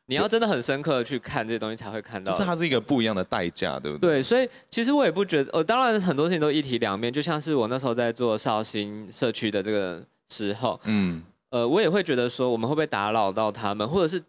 [0.05, 2.31] 你要真的很深刻的去看这些东西，才会看到。
[2.31, 4.15] 就是它是一个不一样的代价，对不对？
[4.15, 7.11] 对，所以其实我也不觉得，呃，当然很多事情都一体两面。
[7.11, 14.21] 就像是我那时候在做绍兴社区的这个时候，嗯，呃，我也会觉得说，我们会不会打扰到他们，或者是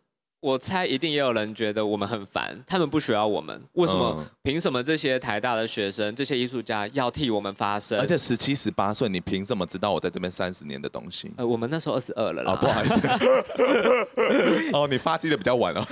[0.44, 4.22] 我猜一定也有人觉得我们很烦，他们不需要我们，为什么？
[4.42, 7.98] 凭什么这些台大的学生、这些艺术家要替我们发声？
[7.98, 11.32] 而且十七、十八岁，你凭什么知道我在这边三十年的东西？
[11.38, 12.52] 呃，我们那时候二十二了啦。
[12.52, 13.08] 哦，不好意思。
[14.76, 15.82] 哦，你发迹的比较晚哦。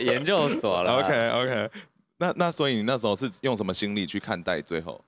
[0.00, 0.98] 研究所了。
[0.98, 1.70] OK OK，
[2.18, 5.02] 那那所以你那时候是用什么心理去看待最后？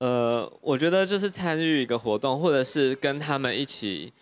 [0.00, 4.12] 呃，我觉得就是参与一个活动，或者是跟他们一起。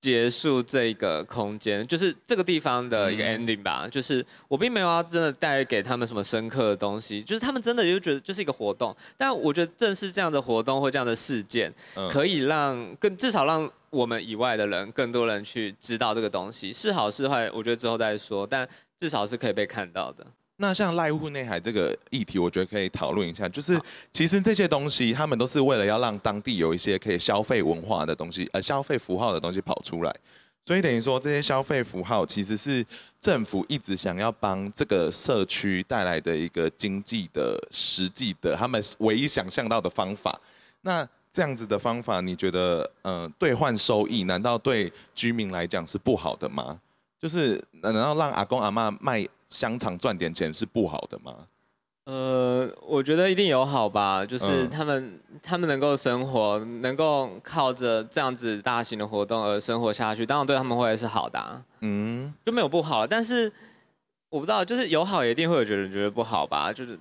[0.00, 3.82] 结束这个空间，就是这个地方的一个 ending 吧。
[3.84, 8.94] 嗯、就是我并没有要真的带给他们什么深刻的东西，就是他们真的就觉得就是一个活动。
[9.16, 18.46] 但我觉得正是这样的活动或这样的事件，嗯、可以让更至少让我们以外的人，更多人去知道这个东西是好是坏，我觉得之后再说。
[18.46, 20.26] 但至少是可以被看到的。
[20.60, 23.48] 那像赖户内海这个议题，我觉得可以讨论一下。
[23.48, 23.80] 就是
[24.12, 30.12] 其实这些东西，他们都是为了要让当地有一些可以消费文化的东西，呃，消费符号的东西跑出来。
[30.66, 32.84] 所以等于说，这些消费符号其实是
[33.20, 40.38] 政府一直想要帮这个社区带来的一个经济的实际的，他们唯一想象到的方法。
[40.80, 46.80] 那这样子的方法，你觉得，呃，兑换收益，难道对居民来讲是不好的吗？
[47.20, 49.24] 就是难道让阿公阿妈卖？
[49.48, 51.34] 香肠赚点钱是不好的吗？
[52.04, 61.62] 呃，我觉得一定有好吧，就是他们、嗯、他们能够生活，能够靠着这样子大型的活动而生活下去，当然对他们会是好的、啊。
[61.80, 63.52] 嗯，就没有不好，但是
[64.30, 66.98] 我不知道，就是有好也一定会有觉得觉得不好吧，就是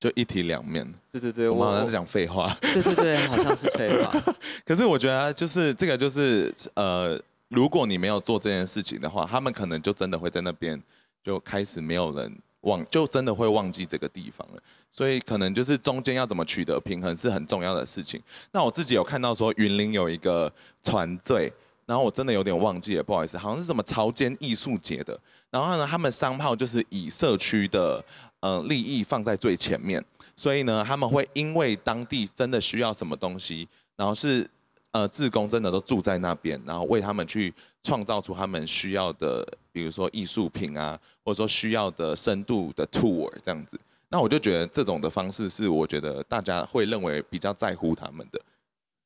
[0.00, 0.90] 就一体两面。
[1.12, 2.50] 对对对，我们好像在讲废话。
[2.62, 4.10] 对对对，好像是废话。
[4.64, 10.82] 可是我觉得就是这个就是呃，如果你没有做这件事情的话，他们可能就真的会在那边。
[11.24, 14.62] 就开始没有人忘，就真的会忘记这个地方了。
[14.92, 18.22] 所以可能就是中间要怎么取得平衡是很重要的事情。
[18.52, 21.52] 那我自己有看到说云林有一个团队，
[21.86, 25.18] 然后我真的有点忘记了，不好意思，好像是什么潮间艺术节的。
[25.50, 28.04] 然后呢，他们商号就是以社区的
[28.40, 30.04] 呃利益放在最前面，
[30.36, 34.48] 所以呢，他们会因为当地真的需要什么东西，然后是。
[34.94, 37.52] 呃，志工真的都住在那边，然后为他们去
[37.82, 43.76] 创造出他们需要的，比如说艺术品啊，或者说需要的深度的 tour 这样子。
[44.08, 48.40] 那我就觉得这种的方式是我觉得大家会认为比较在乎他们的。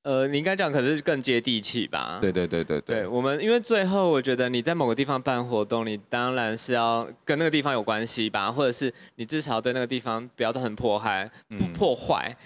[0.03, 2.18] 呃，你应该讲可是更接地气吧？
[2.20, 2.96] 对对对对对。
[2.96, 12.37] 对我们，因为最后我觉得你在某个地方办活动，你当然是要跟那个地方有关系吧，或者是你至少对那个地方不要造成破坏、不、破坏，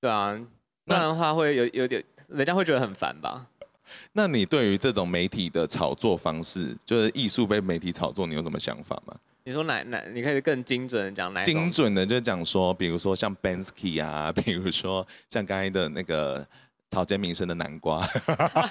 [0.00, 0.36] 对啊，
[0.84, 2.04] 不然的话会有有点。
[2.28, 3.46] 人家会觉得很烦吧？
[4.12, 9.14] 那你对于这种媒体的炒作方式，就是艺术被媒体炒作，你有什么想法吗？
[9.44, 10.02] 你说哪哪？
[10.12, 11.42] 你可以更精准的讲哪？
[11.42, 16.44] 精准的就讲说，比如说像 Banksy 啊， 比如说像刚才的那个
[16.90, 18.04] 草间弥生的南瓜，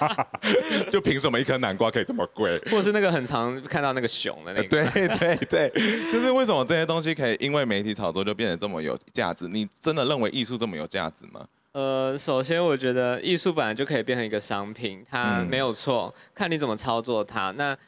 [0.90, 2.58] 就凭什么一颗南瓜可以这么贵？
[2.66, 4.68] 或者是那个很常看到那个熊的那个？
[4.68, 9.46] 对 对对，就是为什么这些东西可以因为媒体炒作就变得这么有价值？
[9.46, 11.46] 你真的认为艺术这么有价值吗？
[11.74, 17.50] 呃，首先我觉得艺术本来就可以变成一个商品，它没有错，嗯、看你怎么操作它。
[17.56, 17.78] 那你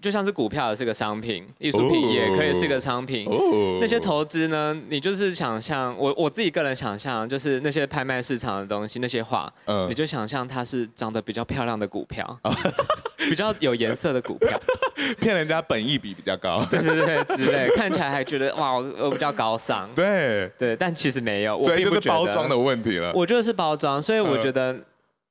[0.00, 3.26] 就像是股票也是个商品，艺术品也可以是个商品。
[3.26, 12.54] 哦、那些投资呢，你就是想象我我自己个人想象，就是那些拍卖市场的东西，那些画，嗯、你就想象它是长得比较漂亮的股票，哦、
[13.28, 14.58] 比较有颜色的股票。
[15.20, 19.88] 骗人家本意比比较高，对对对之类，看起来还觉得哇，我比较高尚。
[19.94, 23.12] 对对，但其实没有，所以就是包装的问题了。
[23.14, 24.76] 我觉得是包装，所以我觉得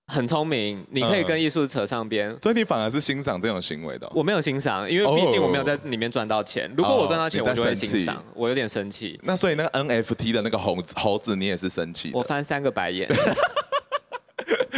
[0.08, 2.30] 很聪明，你可以跟艺术扯上边。
[2.42, 4.10] 所以你反而是欣赏这种行为的。
[4.14, 6.72] 我没有欣赏，因为毕竟我没有在里面赚到钱。
[6.78, 8.24] 如果我赚到钱，我就会欣赏。
[8.34, 9.20] 我有点生气。
[9.24, 12.12] 那所以那个 NFT 的那个猴子猴子，你也是生气？
[12.14, 13.10] 我翻三个白眼。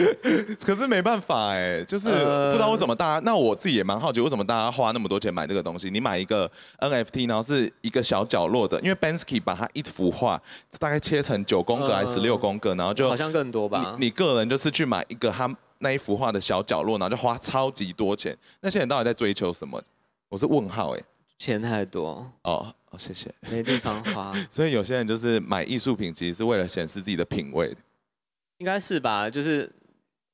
[0.63, 3.19] 可是没办法哎，就是不知道为什么大家。
[3.25, 5.89] 那我自己也蛮好奇，为什么大家花那么多钱买这个东西？
[5.89, 10.41] 你买一个 NFT，然后是一个小角落的，因为 Banksy 把它一幅画
[10.79, 13.95] 大概切成九宫格还是十六宫格，然后就好像更多吧。
[13.99, 18.37] 你个人就是去买一个他那一幅画的小角落，然后就花超级多钱。
[18.61, 19.81] 那些人到底在追求什么？
[20.29, 21.01] 我是问号哎，
[21.37, 24.33] 钱太多哦哦，谢谢，没地方花。
[24.51, 27.75] 所以有些人就是买艺术品，其实是为了显示自己的品味。
[28.57, 29.71] 应该是吧，就是。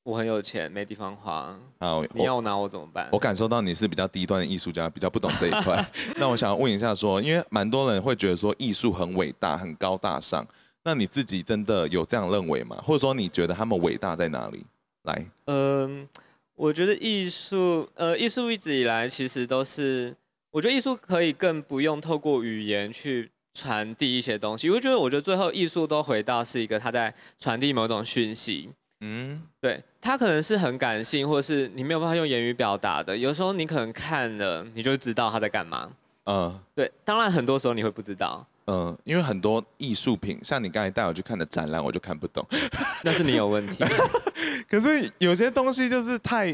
[0.04, 1.58] 我很有钱，没地方花。
[1.80, 3.08] 好，你要我拿我怎么办？
[3.10, 5.82] 我感受到你是比较低端的艺术家，比较不懂这一块。
[6.16, 10.46] 那我想要问一下说，说因为蛮多人会觉得说艺术很伟大、很高大上，
[10.84, 12.76] 那你自己真的有这样认为吗？
[12.84, 14.66] 或者说你觉得他们伟大在哪里？
[15.04, 16.06] 来，嗯，
[16.54, 20.14] 我觉得艺术，呃，艺术一直以来其实都是，
[20.50, 24.68] 我觉得艺术可以更不用透过语言去传递一些东西。
[24.68, 28.68] 我觉得，我觉得最后艺术都回到是一个他在传递某种讯息。
[29.06, 33.14] 嗯，对，他可能是很感性，或是你没有办法用言语表达的。
[33.14, 35.90] 有时候你可能看了，你就知道他在干嘛。
[36.24, 38.46] 嗯，对，当然很多时候你会不知道。
[38.66, 42.42] 嗯，因为很多艺术品，像你刚才带我去看的展览，我就看不懂。
[43.04, 43.84] 那是你有问题。
[44.66, 46.50] 可是有些东西就是太，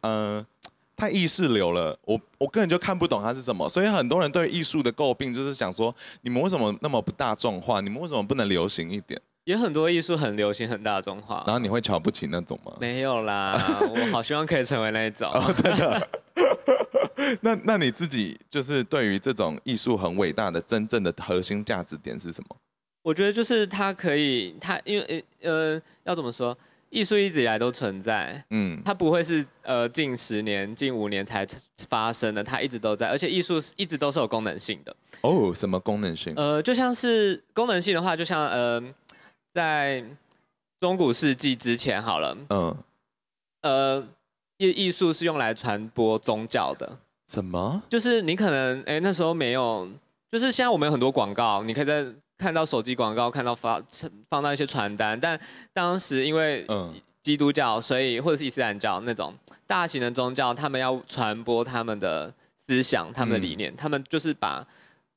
[0.00, 0.46] 嗯、呃，
[0.96, 3.68] 太意识流了，我我个人就看不懂它是什么。
[3.68, 7.82] 所以很多人对艺术的诟病就是想说，你们为什么那么不大众化？
[7.82, 9.20] 你们为什么不能流行一点？
[9.44, 11.44] 也很多艺术很流行、很大众化。
[11.46, 12.72] 然后你会瞧不起那种吗？
[12.80, 13.60] 没有啦，
[13.94, 15.30] 我好希望可以成为那一种。
[15.30, 16.08] 哦、真的。
[17.40, 22.56] 那那你自己就是对于这种艺术很伟大的真正的核心价值点是什么？
[23.02, 26.56] 我觉得就是它可以，它因为呃要怎么说，
[26.90, 31.46] 艺术一直以来都存在，嗯，它不会是呃近十年、近五年才
[31.88, 34.94] 发生的，它一直都在，而且艺术一直都是有功能性的。
[35.20, 36.32] 哦，什么功能性？
[36.36, 38.82] 呃，就像是功能性的话，就像呃
[39.54, 40.04] 在
[40.78, 42.76] 中古世纪之前好了，嗯，
[43.62, 44.06] 呃。
[44.56, 47.82] 艺艺术是用来传播宗教的，什么？
[47.88, 49.90] 就是你可能哎、欸、那时候没有，
[50.30, 52.06] 就是现在我们有很多广告，你可以在
[52.38, 53.82] 看到手机广告，看到发
[54.30, 55.38] 放到一些传单，但
[55.72, 56.64] 当时因为
[57.20, 59.34] 基督教，所以或者是伊斯兰教那种
[59.66, 62.32] 大型的宗教，他们要传播他们的
[62.64, 64.64] 思想、他们的理念，嗯、他们就是把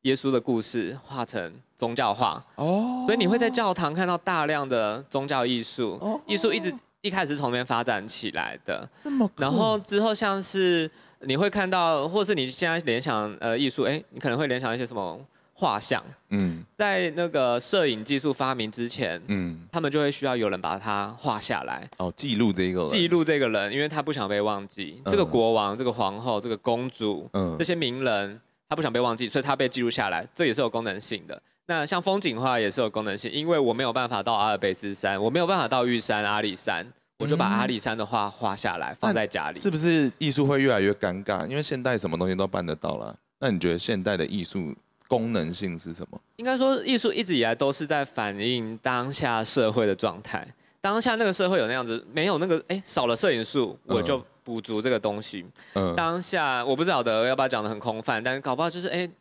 [0.02, 2.43] 耶稣的故事画成宗教化。
[2.55, 6.73] 哦，所以你会在教堂看到大量的宗教艺术，艺术一直。
[7.01, 8.89] 一开始是从那边发展起来的，
[9.37, 10.89] 然后之后像是
[11.21, 15.17] 你会看到，或是你现在联想呃艺术，哎，你可能会联想一些什么
[15.53, 31.41] 画像，嗯，在那个摄影技术发明之前，嗯，他们就会需要有人把它画下来，哦，记录这个人，记录这个人，因为他不想被忘记，嗯、这个国王、这个皇后、这个公主，嗯，这些名人，他不想被忘记，所以他被记录下来，这也是有功能性的。
[31.69, 36.88] 那像风景画也是有功能性，因为我没有办法到阿尔卑斯山，我没有办法到玉山、阿里山，
[37.19, 39.60] 我就把阿里山的画画下来，放在家里。
[39.60, 41.45] 是不是艺术会越来越尴尬？
[41.45, 43.13] 因为现代什么东西都办得到了。
[43.39, 44.73] 那你觉得现代的艺术
[45.10, 46.17] 功能性是什么？
[46.38, 50.47] 应该说，艺术一直以来都是在反映当下社会的状态。
[50.80, 55.45] 当下那个社会有那样子，没有那个哎、欸、少了摄影术，我就补足这个东西。
[55.73, 55.93] 嗯。
[55.97, 58.99] 当下我不晓得要不要讲得很空泛，但搞不好就是哎。
[58.99, 59.12] 欸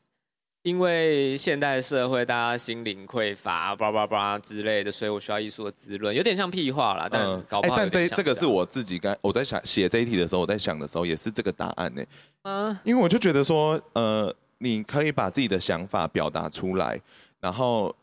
[0.67, 12.03] 因为现代社会大家心灵匮乏，叭叭叭之类的，所以我需要艺术的滋润，有点像屁话啦，但搞不好、嗯欸、但这这个是我自己刚我在想写这一题的时候，我在想的时候也是这个答案呢。
[12.43, 17.01] 嗯，因为我就觉得说，呃，你可以把自己的想法表达出来，
[17.39, 17.95] 然后。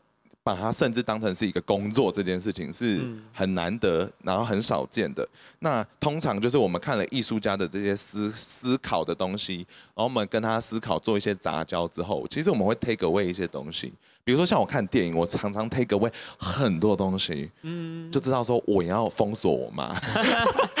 [0.44, 3.00] 把它甚至当成是一个工作，这件事情是
[3.32, 5.26] 很难得，然后很少见的。
[5.60, 13.90] 那通常就是我们看了艺术家的这些思思考的东西，然后我们跟他思考做一些杂交之后，其实我们会 take away 一些东西。
[14.22, 19.98] 比如说像我看电影，我常常 take away 很多东西，嗯，就知道说我要封锁我妈。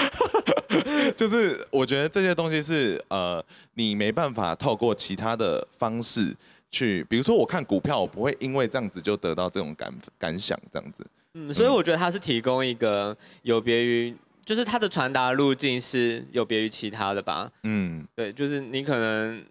[1.16, 3.42] 就是我觉得这些东西是呃，
[3.74, 6.36] 你没办法透过其他的方式。
[6.74, 11.06] 去，比如说我看股票，我不会因为这样子就得到这种感感想，这样子。
[11.34, 14.12] 嗯，所以我觉得它是提供一个有别于，
[14.44, 17.48] 就是它的传达路径是有别于其他的吧。
[17.62, 19.44] 嗯，对，就是你可能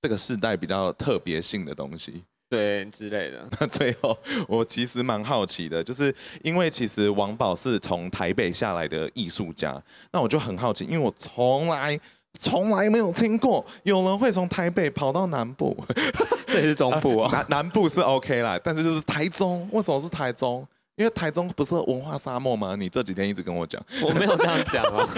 [0.00, 3.46] 这个世代比较特别性的东西，对之类的。
[3.60, 4.16] 那最后，
[4.48, 12.00] 我其实蛮好奇的，就是因为其实王宝是从台北下来的艺术家，那我就很好奇，因为我从来。
[12.38, 15.76] 从来没有听过有人会从台北跑到南部，
[16.48, 17.30] 这也是中部啊。
[17.32, 20.66] 南南部是 OK 啦，但是就是台中，为什么是台中？
[20.96, 22.76] 因为台中不是文化沙漠吗？
[22.76, 25.08] 你这几天一直跟我讲，我没有这样讲啊。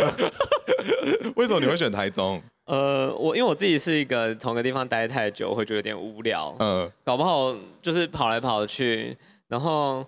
[1.35, 2.40] 为什么你会选台中？
[2.66, 6.55] 呃，我因为我自己是一个同个地方待太久，会觉得有点无聊。
[6.59, 9.16] 嗯，搞不好就是跑来跑去，
[9.48, 10.05] 然后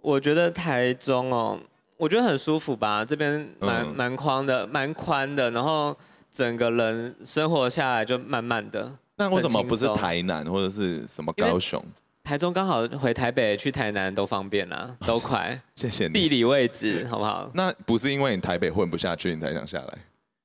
[0.00, 1.58] 我觉得台中哦，
[1.96, 5.96] 我觉得很舒服吧，这边蛮蛮宽的，蛮宽的，然后。
[6.32, 8.90] 整个人生活下来就慢慢的。
[9.16, 11.84] 那为什么不是台南或者是什么高雄？
[12.22, 15.60] 台中刚好回台北去台南都方便啦， 都快。
[15.74, 16.12] 谢谢你。
[16.12, 17.50] 地理位置好不好？
[17.54, 19.98] 那不是因为你台北混不下去，你才想下来？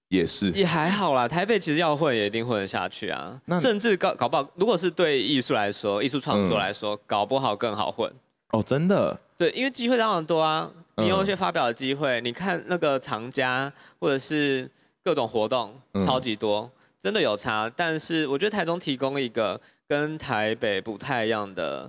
[0.10, 0.52] 也是。
[0.52, 3.40] 也还好啦，台北其实要混也一定混得下去啊。
[3.46, 8.12] 那甚至搞搞不好，如果是对艺术来说，艺术创作来说，嗯、搞不好更好混。
[8.50, 9.18] 哦，真的？
[9.38, 10.70] 对，因为机会当然多啊。
[10.98, 14.70] 你有一些发表的机会，嗯、你看那个藏家或者是。
[15.06, 15.72] 各种活动
[16.04, 17.72] 超级多，嗯、真的有差。
[17.76, 21.88] 但是我觉得台中提供一个跟台北不太一样的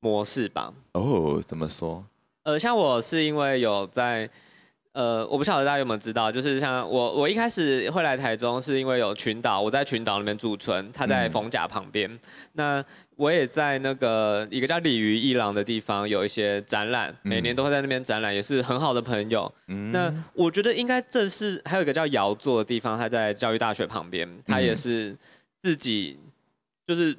[0.00, 0.70] 模式吧。
[0.92, 2.04] 哦，怎么说？
[2.42, 4.28] 呃，像我是因为有在
[4.92, 12.12] 呃，我不晓得大家有没有知道，就是像我，我一开始会来台中，是因为有群岛，我在群岛那边驻村，他在逢甲旁边。
[12.12, 12.20] 嗯、
[12.52, 12.84] 那
[13.20, 19.52] 我也在那个一个叫鲤鱼一郎的地方有一些展览，每年都会在那边展览，也是很好的朋友。
[19.68, 25.14] 嗯、那我觉得应该正是还有一个叫窑座的地方，他在教育大学旁边，他也是
[25.62, 26.18] 自己
[26.86, 27.14] 就是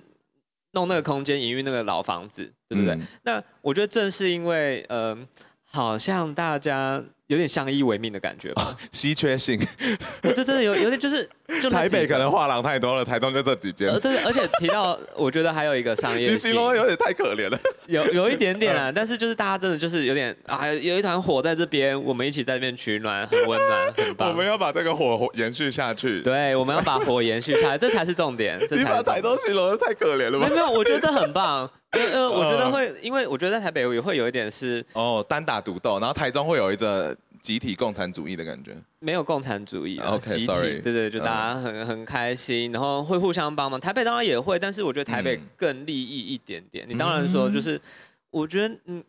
[0.71, 2.95] 弄那个空间营运那个老房子，对不对？
[2.95, 5.15] 嗯、那我觉得正是因为呃，
[5.63, 7.03] 好像大家。
[7.31, 9.57] 有点相依为命的感觉吧，稀缺性，
[10.21, 11.27] 对对对，有有点就是，
[11.61, 13.87] 就台北可能画廊太多了，台东就这几间。
[13.87, 17.57] 呃，对，而且提到，我觉得还有一个商业，你形容有点太可怜了，
[17.87, 24.29] 有有一点点啊，但是就是大家真的就是有点啊，有一团火在这边，我们一起在这边取暖，很温暖，很棒。
[24.29, 28.59] 我们要把这个火延续下去，对，我们要把火延续下来，这才是重点。
[28.71, 30.49] 你把台东形容的太可怜了吧？
[30.49, 31.69] 没有，我觉得这很棒。
[31.91, 43.79] 呃，我觉得会，因为我觉得在台北也会有一点是哦，单打独斗，然后台中会有一个集体共产主义的感觉，没有共产主义，OK，集体 sorry，对对，就大家很很开心，然后会互相帮忙。
[43.79, 46.87] 台北当然也会，但是我觉得台北更利益一点点。
[46.87, 47.81] 你当然说就是，
[48.29, 49.03] 我觉得嗯，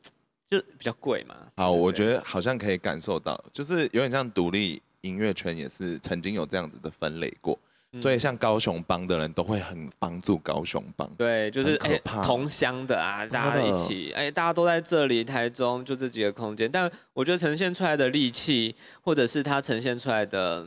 [0.48, 1.36] 就比较贵嘛。
[1.56, 7.58] 好，我觉得好像可以感受到，就是有点像独立音乐圈也是曾经有这样子的分类过。
[8.00, 20.66] 所以像高雄帮的人都会很帮助高雄帮，对，就是哎同乡的啊，大家一起，哎大家都在这里，台中就这几个空间，但我觉得呈现出来的力气，或者是它呈现出来的，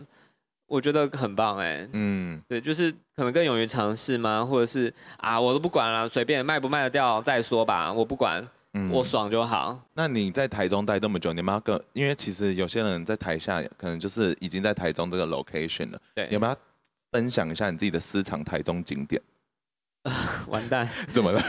[0.67, 4.45] 我觉得很棒哎，嗯，对，就是可能更勇于尝试吗？
[4.45, 8.47] 或者是啊，我都不管了，随便卖不卖得掉再说吧，我不管，
[8.91, 9.81] 我爽就好。
[9.95, 16.55] 那你在台中待这么久，你们要跟，因为其实有些人在台下可能就是已经在台中这个 location 了，对，有没有？
[17.15, 19.21] 分享一下你自己的私藏台中景点。
[20.49, 21.41] 完蛋，怎么了？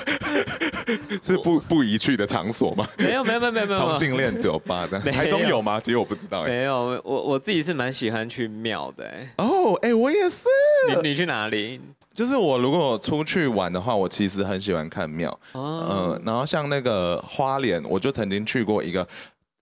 [1.21, 2.89] 是不不宜去的场所吗？
[2.99, 3.81] 没有没有没有没有没有。
[3.81, 5.81] 同性恋酒吧这样，台中有吗？
[5.81, 6.45] 其实我不知道。
[6.45, 9.13] 没有，我我自己是蛮喜欢去庙的。
[9.39, 10.45] 哦，哎，我也是。
[10.89, 11.81] 你你去哪里？
[12.15, 15.37] 就是我如果出去玩的话，我其实很喜欢看庙。
[15.53, 16.17] 哦。
[16.17, 19.07] 嗯，然后像那个花莲，我就曾经去过一个。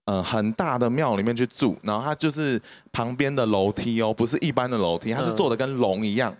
[0.05, 6.31] 嗯，很大的庙里面去住，然后它就是旁边的楼梯哦，不是一般的楼梯，它是做的跟龙一样。
[6.31, 6.37] 嗯、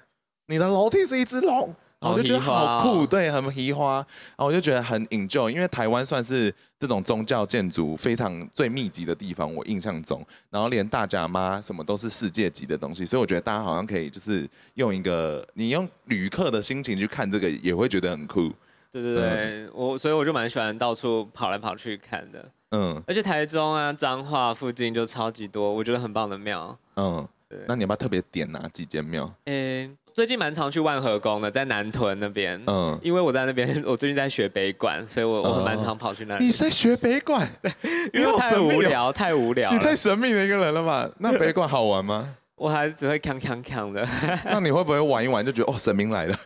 [0.47, 3.95] 你的楼梯是一只龙，我就觉得好酷，哦、对，很奇花。
[3.95, 10.23] 然后我就觉得很 enjoy，因为台湾算是这种宗教建筑非常最密集的地方，我印象中。
[10.51, 18.53] 然后连大甲妈什么都是世界级的东西，所以我觉得大家好像可以就是用一个你用旅客的心情去看这个，也会觉得很酷。
[18.91, 19.23] 对对对，
[19.63, 22.47] 嗯、我所以我就蛮喜欢到处跑来跑去看的。
[22.75, 26.77] 嗯，而且台中啊、彰化附近就超级多，我觉得很棒的庙。
[26.97, 29.31] 嗯，对那你要不要特别点哪几间庙？
[29.45, 32.61] 诶，最近蛮常去万和宫的，在南屯那边。
[32.67, 36.45] 嗯，因为我在那边，我最近在学北管，所以我我很蛮常跑去那里。
[36.45, 37.47] 你在学北管？
[38.13, 39.71] 因为太无聊，太无聊。
[39.71, 41.09] 你太神秘的一个人了嘛？
[41.19, 42.35] 那北管好玩吗？
[42.57, 44.07] 我还是只会锵锵锵的。
[44.45, 46.39] 那你会不会玩一玩就觉得哦，神明来了？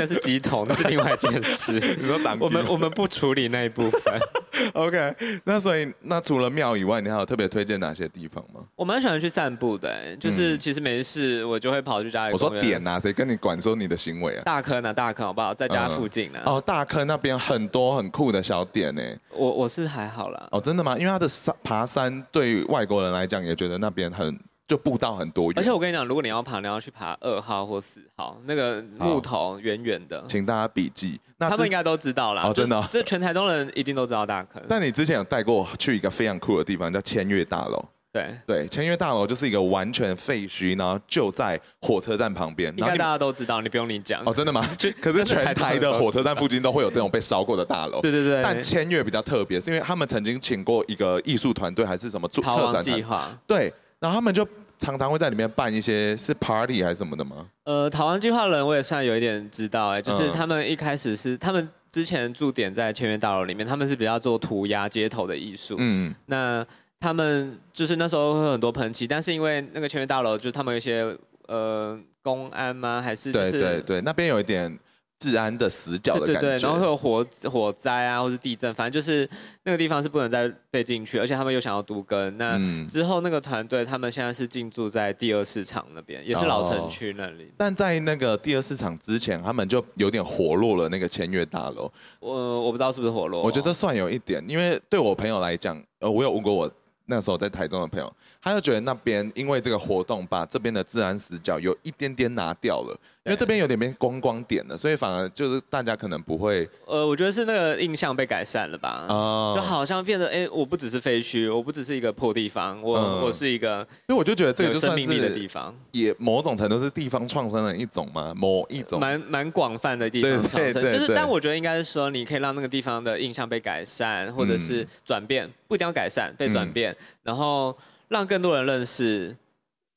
[0.00, 1.72] 那是乩童，那是另外一件事。
[2.00, 2.38] 你说挡？
[2.40, 4.18] 我们我们不处理那一部分。
[4.72, 8.60] OK，那所以那除了庙以外，你还有特别推荐哪些地方吗？
[8.76, 12.32] 我蛮喜欢去散步的，就是其实没事我就会跑去家里。
[12.32, 14.42] 我说点啊，谁跟你管说你的行为啊？
[14.44, 15.52] 大坑啊，大坑好不好？
[15.52, 16.42] 在家附近啊。
[16.46, 19.02] 哦，大坑那边很多很酷的小点呢。
[19.34, 20.48] 我我是还好啦。
[20.52, 20.96] 哦，真的吗？
[20.96, 24.38] 因为它的山爬山对外国人来讲也觉得那边很。
[24.70, 31.20] 就步道很多，而且我跟你讲，如果你要爬，你要去爬二号或四号，那个木头圆圆的，请大家笔记。
[31.38, 32.42] 那他们应该都知道啦。
[32.44, 34.62] 哦，真的，哦，这全台东人一定都知道大坑。
[34.68, 37.84] 但你之前有带过我去一个非常酷的地方，叫千月大楼。
[38.12, 42.72] 对对，千悦大楼就是一个完全废墟，然后就在火车站旁边。
[42.76, 44.22] 应该大家都知道，你不用你讲。
[44.24, 44.64] 哦，真的吗？
[45.02, 48.00] 可是全台的火车站附近都会有这种被烧过的大楼。
[48.00, 48.40] 对对对。
[48.40, 52.40] 但千悦比较特别，是因为他们曾经请过一个艺术团队，还是什么策
[52.72, 53.28] 展计划？
[53.48, 54.46] 对，然后他们就。
[54.80, 57.46] 常常会在里面办一些是 party 还是什么的吗？
[57.62, 65.76] 呃，逃亡计划人我也算有一点知道哎，就是他们一开始是他们之前驻点在千悦大楼里面，他们是比较做涂鸦街头的艺术。
[65.78, 66.66] 嗯，那
[66.98, 71.16] 他们就是那时候会很多喷漆，但是因为那个千悦大楼就是他们有一些
[71.46, 73.00] 呃公安吗？
[73.00, 74.78] 还是、就是、对对对，那边有一点。
[75.20, 79.28] 治安的死角的感觉，对对对，然后会有火火灾啊，或是地震，反正就是
[79.64, 82.36] 那个地方是不能再被进去，而且他们又想要都更。
[82.38, 82.58] 那
[82.88, 87.52] 之后那个团队，他们现在是进驻在第二市场那边，也是老城区那里。
[87.56, 91.92] 但在那个第二市场之前，他们就有点活络了那个签约大楼。
[92.18, 96.70] 我我不知道是不是活络，我觉得算有一点，因为对我朋友来讲，呃，我有问过我
[97.04, 98.10] 那时候在台中的朋友，
[98.42, 102.98] 他就觉得那边因为这个活动把这边的自然死角有一点点拿掉了。
[103.22, 106.68] 因为这边有点变观光点了，所以反而就是大家可能不会。
[106.86, 109.04] 呃，我觉得是那个印象被改善了吧？
[109.10, 113.86] 哦，就好像变得，哎，我不只是废墟，我不只是一个破地方，我、嗯、我是一个。
[114.08, 118.98] 所以我就觉得这个就生命力的地方，也某种程度是地方创生的一种嘛，某一种。
[118.98, 127.76] 蛮蛮广泛的地方创生，就是，但我觉得应该是说，你可以让那个地方的印象被改善，或者是转变，嗯、不一定要改善，被转变，嗯、然后
[128.10, 129.34] 让更多人认识。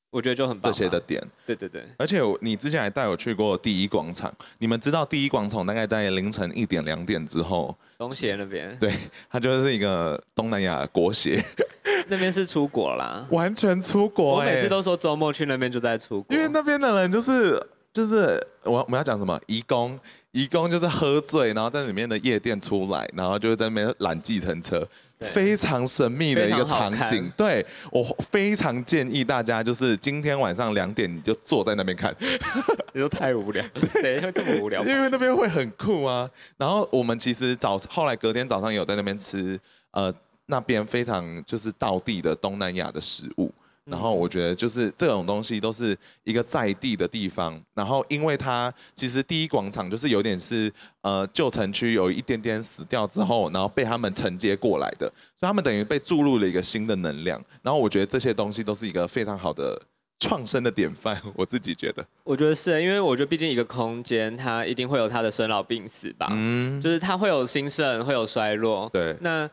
[0.10, 0.72] 我觉得就很棒。
[0.72, 1.84] 这些的点，对对对。
[1.98, 8.94] 而且你之前还带我去过第一广场，你们知道第一广场大概在凌晨一点两点之后，东协那边，对，
[9.28, 11.44] 它就是一个东南亚国协，
[12.08, 14.36] 那边是出国啦，完全出国。
[14.36, 17.60] 我每次都说周末去那边就在出国，因为那边的人就是
[17.94, 19.98] 就是我我们要讲什么，移工，
[20.32, 24.86] 移工就是喝醉，然后在里面的夜店出来，然后就在那边拦计程车。
[25.32, 32.14] 非常神秘的一个场景，对，我非常建议大家，就是今天晚上两点你就坐在那边看，
[32.92, 33.64] 你说太无聊，
[34.02, 34.84] 谁会这么无聊？
[34.84, 36.30] 因为那边会很酷啊。
[36.58, 39.58] 然后我们其实早后来隔天早上有在那边吃，
[39.92, 40.14] 呃，
[40.48, 43.50] 那边非常就是道地的东南亚的食物。
[43.86, 50.72] 然后我觉得就是这种东西都是一个在地的地方，然后因为它其实第一广场就是有点是
[51.02, 55.06] 呃旧城区有一点点死掉之后，然后被他们承接过来的，
[55.38, 57.44] 所以他们等于被注入了一个新的能量。
[57.62, 59.78] 然后我觉得这些东西都是一个非常好的
[60.18, 62.06] 创生的典范， 我自己觉得。
[62.24, 69.50] 我觉得是，因为我觉得毕竟一个空间它一定会有它的生老病死吧，嗯，就是它会有兴盛，会有衰落，对，那。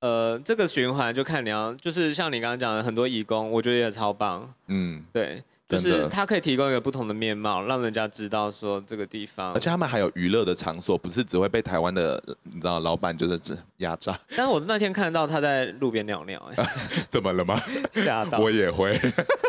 [0.00, 4.52] 呃，这个循环就看你要，就是像你刚刚讲的很多义工，我觉得也超棒。
[4.68, 9.52] 嗯，对，就是他可以提供一个不同的面貌，让人家知道说这个地方。
[9.52, 14.18] 而且他们还有娱乐的场所，不是只会被台湾的你知道老板就是只压榨。
[14.34, 16.66] 但是我那天看到他在路边尿尿，哎，
[17.10, 17.60] 怎么了吗？
[17.92, 18.38] 吓到。
[18.38, 18.98] 我也会，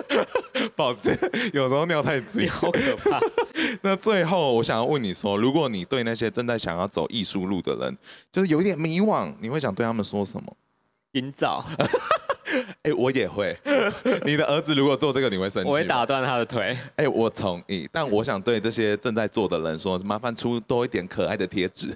[0.76, 1.18] 抱歉，
[1.54, 3.18] 有时候尿太急，好可怕。
[3.82, 7.98] 那最后我想要问你说，如果你对那些正在想要走艺术路的人，
[8.30, 10.58] 就是有一点迷惘，你会想对他们说什么？
[11.14, 11.66] 营造。
[12.84, 13.58] 哎，我也会。
[14.26, 15.70] 你的儿子如果做这个，你会生气？
[15.70, 16.78] 我会打断他的腿。
[16.96, 17.88] 哎，我同意。
[17.92, 21.88] 但我想对这些正在做的人说，麻烦出多一点可爱的贴纸。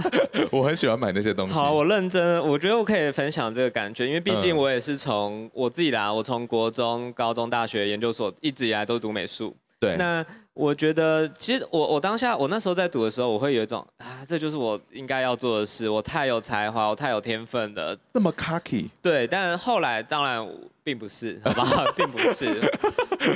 [0.50, 1.54] 我很喜欢买那些东西。
[1.54, 2.46] 好，我认真。
[2.46, 9.56] 我觉得我可以分享这个感觉，因为毕竟我也是从我自己来，我从国中、高中、大学、研究所一直以来都读美术。
[9.78, 9.96] 对。
[9.96, 10.24] 那
[10.54, 18.88] 我觉得，其实我我当下我那时候在读的时候，我会有一种啊，这就是我应该要做的事，我太有才华，我太有天分了，那么 cocky。
[19.02, 20.48] 对，但后来当然
[20.84, 21.84] 并不是，好不好？
[21.96, 22.60] 并不是，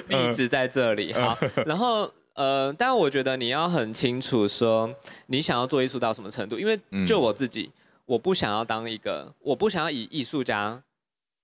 [0.09, 1.13] 一直在这里。
[1.19, 4.89] 好，然后呃，但我觉得你要很清楚说，
[5.27, 7.69] 你想要做艺术到什么程度，因为就我自己，
[8.07, 10.81] 我不想要当一个，我不想要以艺术家。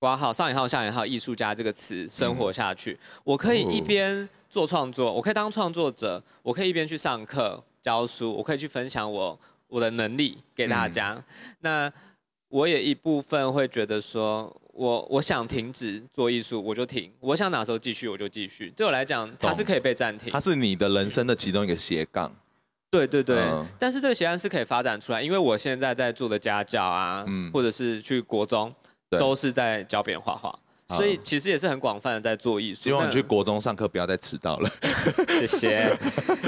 [0.05, 9.39] 括号上引号下引号艺术家这个词生活下去，嗯、我可以一边做创作，我可以当创作者，我可以一边去上课教书，我可以去分享我
[9.69, 11.13] 我的能力给大家。
[11.15, 11.25] 嗯、
[11.61, 11.93] 那
[12.49, 18.71] 我也一部分会觉得说，我我想停止做艺术，我就停；我想哪时候继续，我就继续。
[18.77, 20.33] 对我来讲，它是可以被暂停。
[20.33, 22.33] 它是你的人生的其中一个斜杠。
[22.91, 28.73] 对对对，嗯、但是这个斜杠是可以发展出来，因为我现在在做的家教啊，嗯、或者是去国中。
[29.19, 30.59] 都是在教别人画画，
[30.97, 32.83] 所以其实也是很广泛的在做艺术。
[32.83, 34.71] 希望你去国中上课不要再迟到了，
[35.41, 35.99] 谢谢。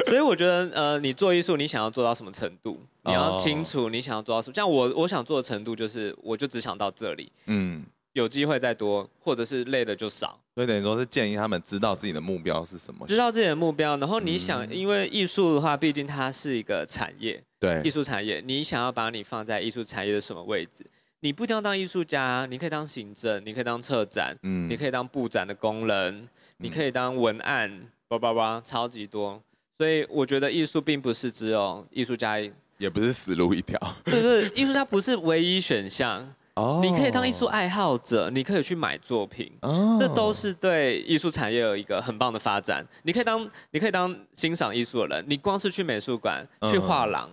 [0.05, 2.81] 所以我觉得，呃，你做艺术，你想要做到什么程度？
[3.05, 4.55] 你要清楚你想要做到什么。
[4.55, 7.33] 像我，我想做的程度就是，我就只想到这里。
[7.47, 10.39] 嗯，有机会再多，或者是累的就少。
[10.55, 20.87] 所以等于说是建议他们知道自己的目标是什么，知道自己的目标，然后你想，因为艺术的话，毕竟它是一个产业，对，艺术产业，你想要把你放在艺术产业的什么位置？
[21.21, 29.43] 你不一定要当艺术家，你可以当行政，你可以当策展，嗯，你可以当布展的工人，嗯、你可以当文案，叭叭叭，超级多。
[29.79, 32.39] 所以我觉得艺术并不是只有艺术家，
[32.79, 33.79] 也不是死路一条。
[34.05, 36.35] 对对，艺术家不是唯一选项。
[36.55, 42.83] 哦，你可以当艺术爱好者，你可以去买作品，哦，这都是对艺术产业有一个很棒的发展。
[43.03, 47.31] 你可以当，你可以当欣赏艺术的人，你光是去美术馆、嗯、去画廊。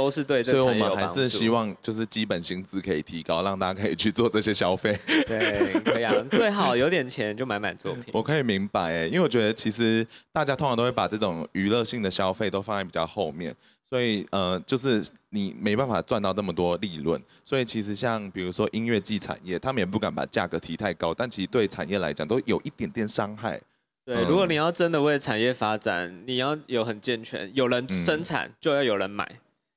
[0.00, 4.98] 都是对，所以我们还是希望就是基本薪资可以提高，让大家可以去做这些消费。
[5.26, 8.06] 对，可以啊，最好有点钱就买买作品。
[8.12, 13.54] 我可以明白哎，因为我觉得其实大家通常都会把这种娱乐性的消费都放在比较后面，
[13.90, 17.22] 所以呃，就是你没办法赚到这么多利润。
[17.44, 23.60] 所以其实像比如说音乐季产业，他们也不敢把价格提太高，但其实对产业来讲都有一点点伤害。
[24.04, 29.30] 对，嗯、如果你要真的为产业发展，你要有很健全，有人生产就要有人买。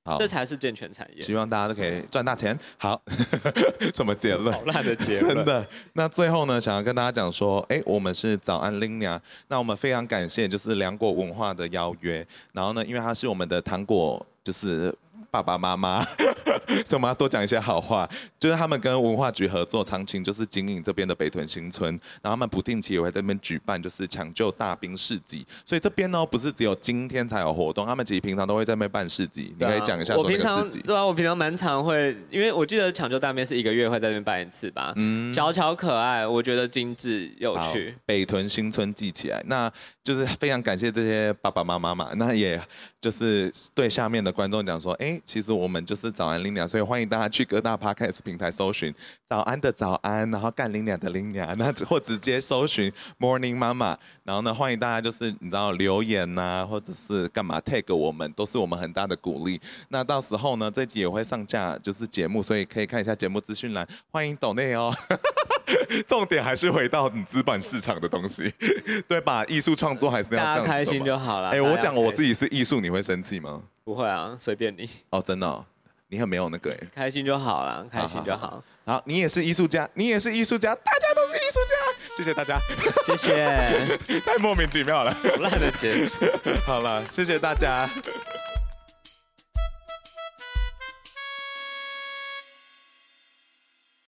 [0.06, 1.22] 好，这才是健全产业。
[1.22, 2.58] 希望大家都可以赚大钱。
[2.78, 3.02] 好，
[3.94, 4.54] 什么结论？
[4.54, 5.36] 好烂的结论。
[5.36, 5.66] 真的。
[5.94, 9.20] 那最后呢，想要跟大家讲说，哎，我们是早安 Lina，。
[9.48, 12.26] 那我们非常感谢，就是良果文化的邀约。
[12.52, 14.94] 然后呢，因为它是我们的糖果，就是。
[15.32, 16.04] 爸爸妈妈，
[16.86, 18.08] 所以我们要多讲一些好话。
[18.40, 21.92] 就是他们跟文化局合作，长青就是经营这边的北屯新村，
[22.22, 25.46] 然后他们不定期也会在那边举办，就是抢救大兵市集。
[25.66, 29.56] 所以这边呢，不是只有今天才有活动，他们其实平常都会在那边办市集。
[29.58, 30.16] 你可以讲一下。
[30.16, 34.94] 我平常对啊，我平常蛮常会，因为我记得抢救大兵是一个月会在那边办一次吧。
[34.98, 37.96] 嗯，小巧可爱，我觉得精致有趣。
[38.06, 39.72] 北屯新村记起来，那
[40.04, 42.12] 就是非常感谢这些爸爸妈妈嘛。
[42.16, 42.62] 那也
[43.04, 45.20] 就是对下面的观众讲说，哎。
[45.26, 48.94] 其实我们就是早安林娘，所以欢迎大家去各大 podcast 平台搜寻
[49.28, 59.60] 早安的早安，然后干林娘的林娘，那或直接搜寻 Morning 妈妈然后呢，欢迎大家就是你知道留言呐、啊，或者是干嘛 tag 我们，都是我们很大的鼓励。
[59.90, 64.96] 那到时候呢，这集也会上架就是节目，所以可以看一下节目资讯栏，欢迎抖内哦。
[66.08, 68.54] 重点还是回到你资本市场的东西，
[69.08, 69.44] 对吧？
[69.46, 71.50] 艺术创作还是要大家开心就好了。
[71.50, 73.62] 哎，我讲我自己是艺术，你会生气吗？
[73.84, 74.90] 不会啊，随便你。
[75.10, 75.66] 哦，真的、哦，
[76.08, 76.78] 你很没有那个哎。
[76.96, 78.40] 开心就好了，开心就好。
[78.40, 78.64] 好，好，好，
[79.06, 82.16] 你也是艺术家，你也是艺术家，大家都是艺术家。
[82.18, 82.60] 谢谢大家，
[83.06, 84.20] 谢谢。
[84.26, 86.10] 太莫名其妙了，烂的结。
[86.66, 87.90] 好了，谢谢大家。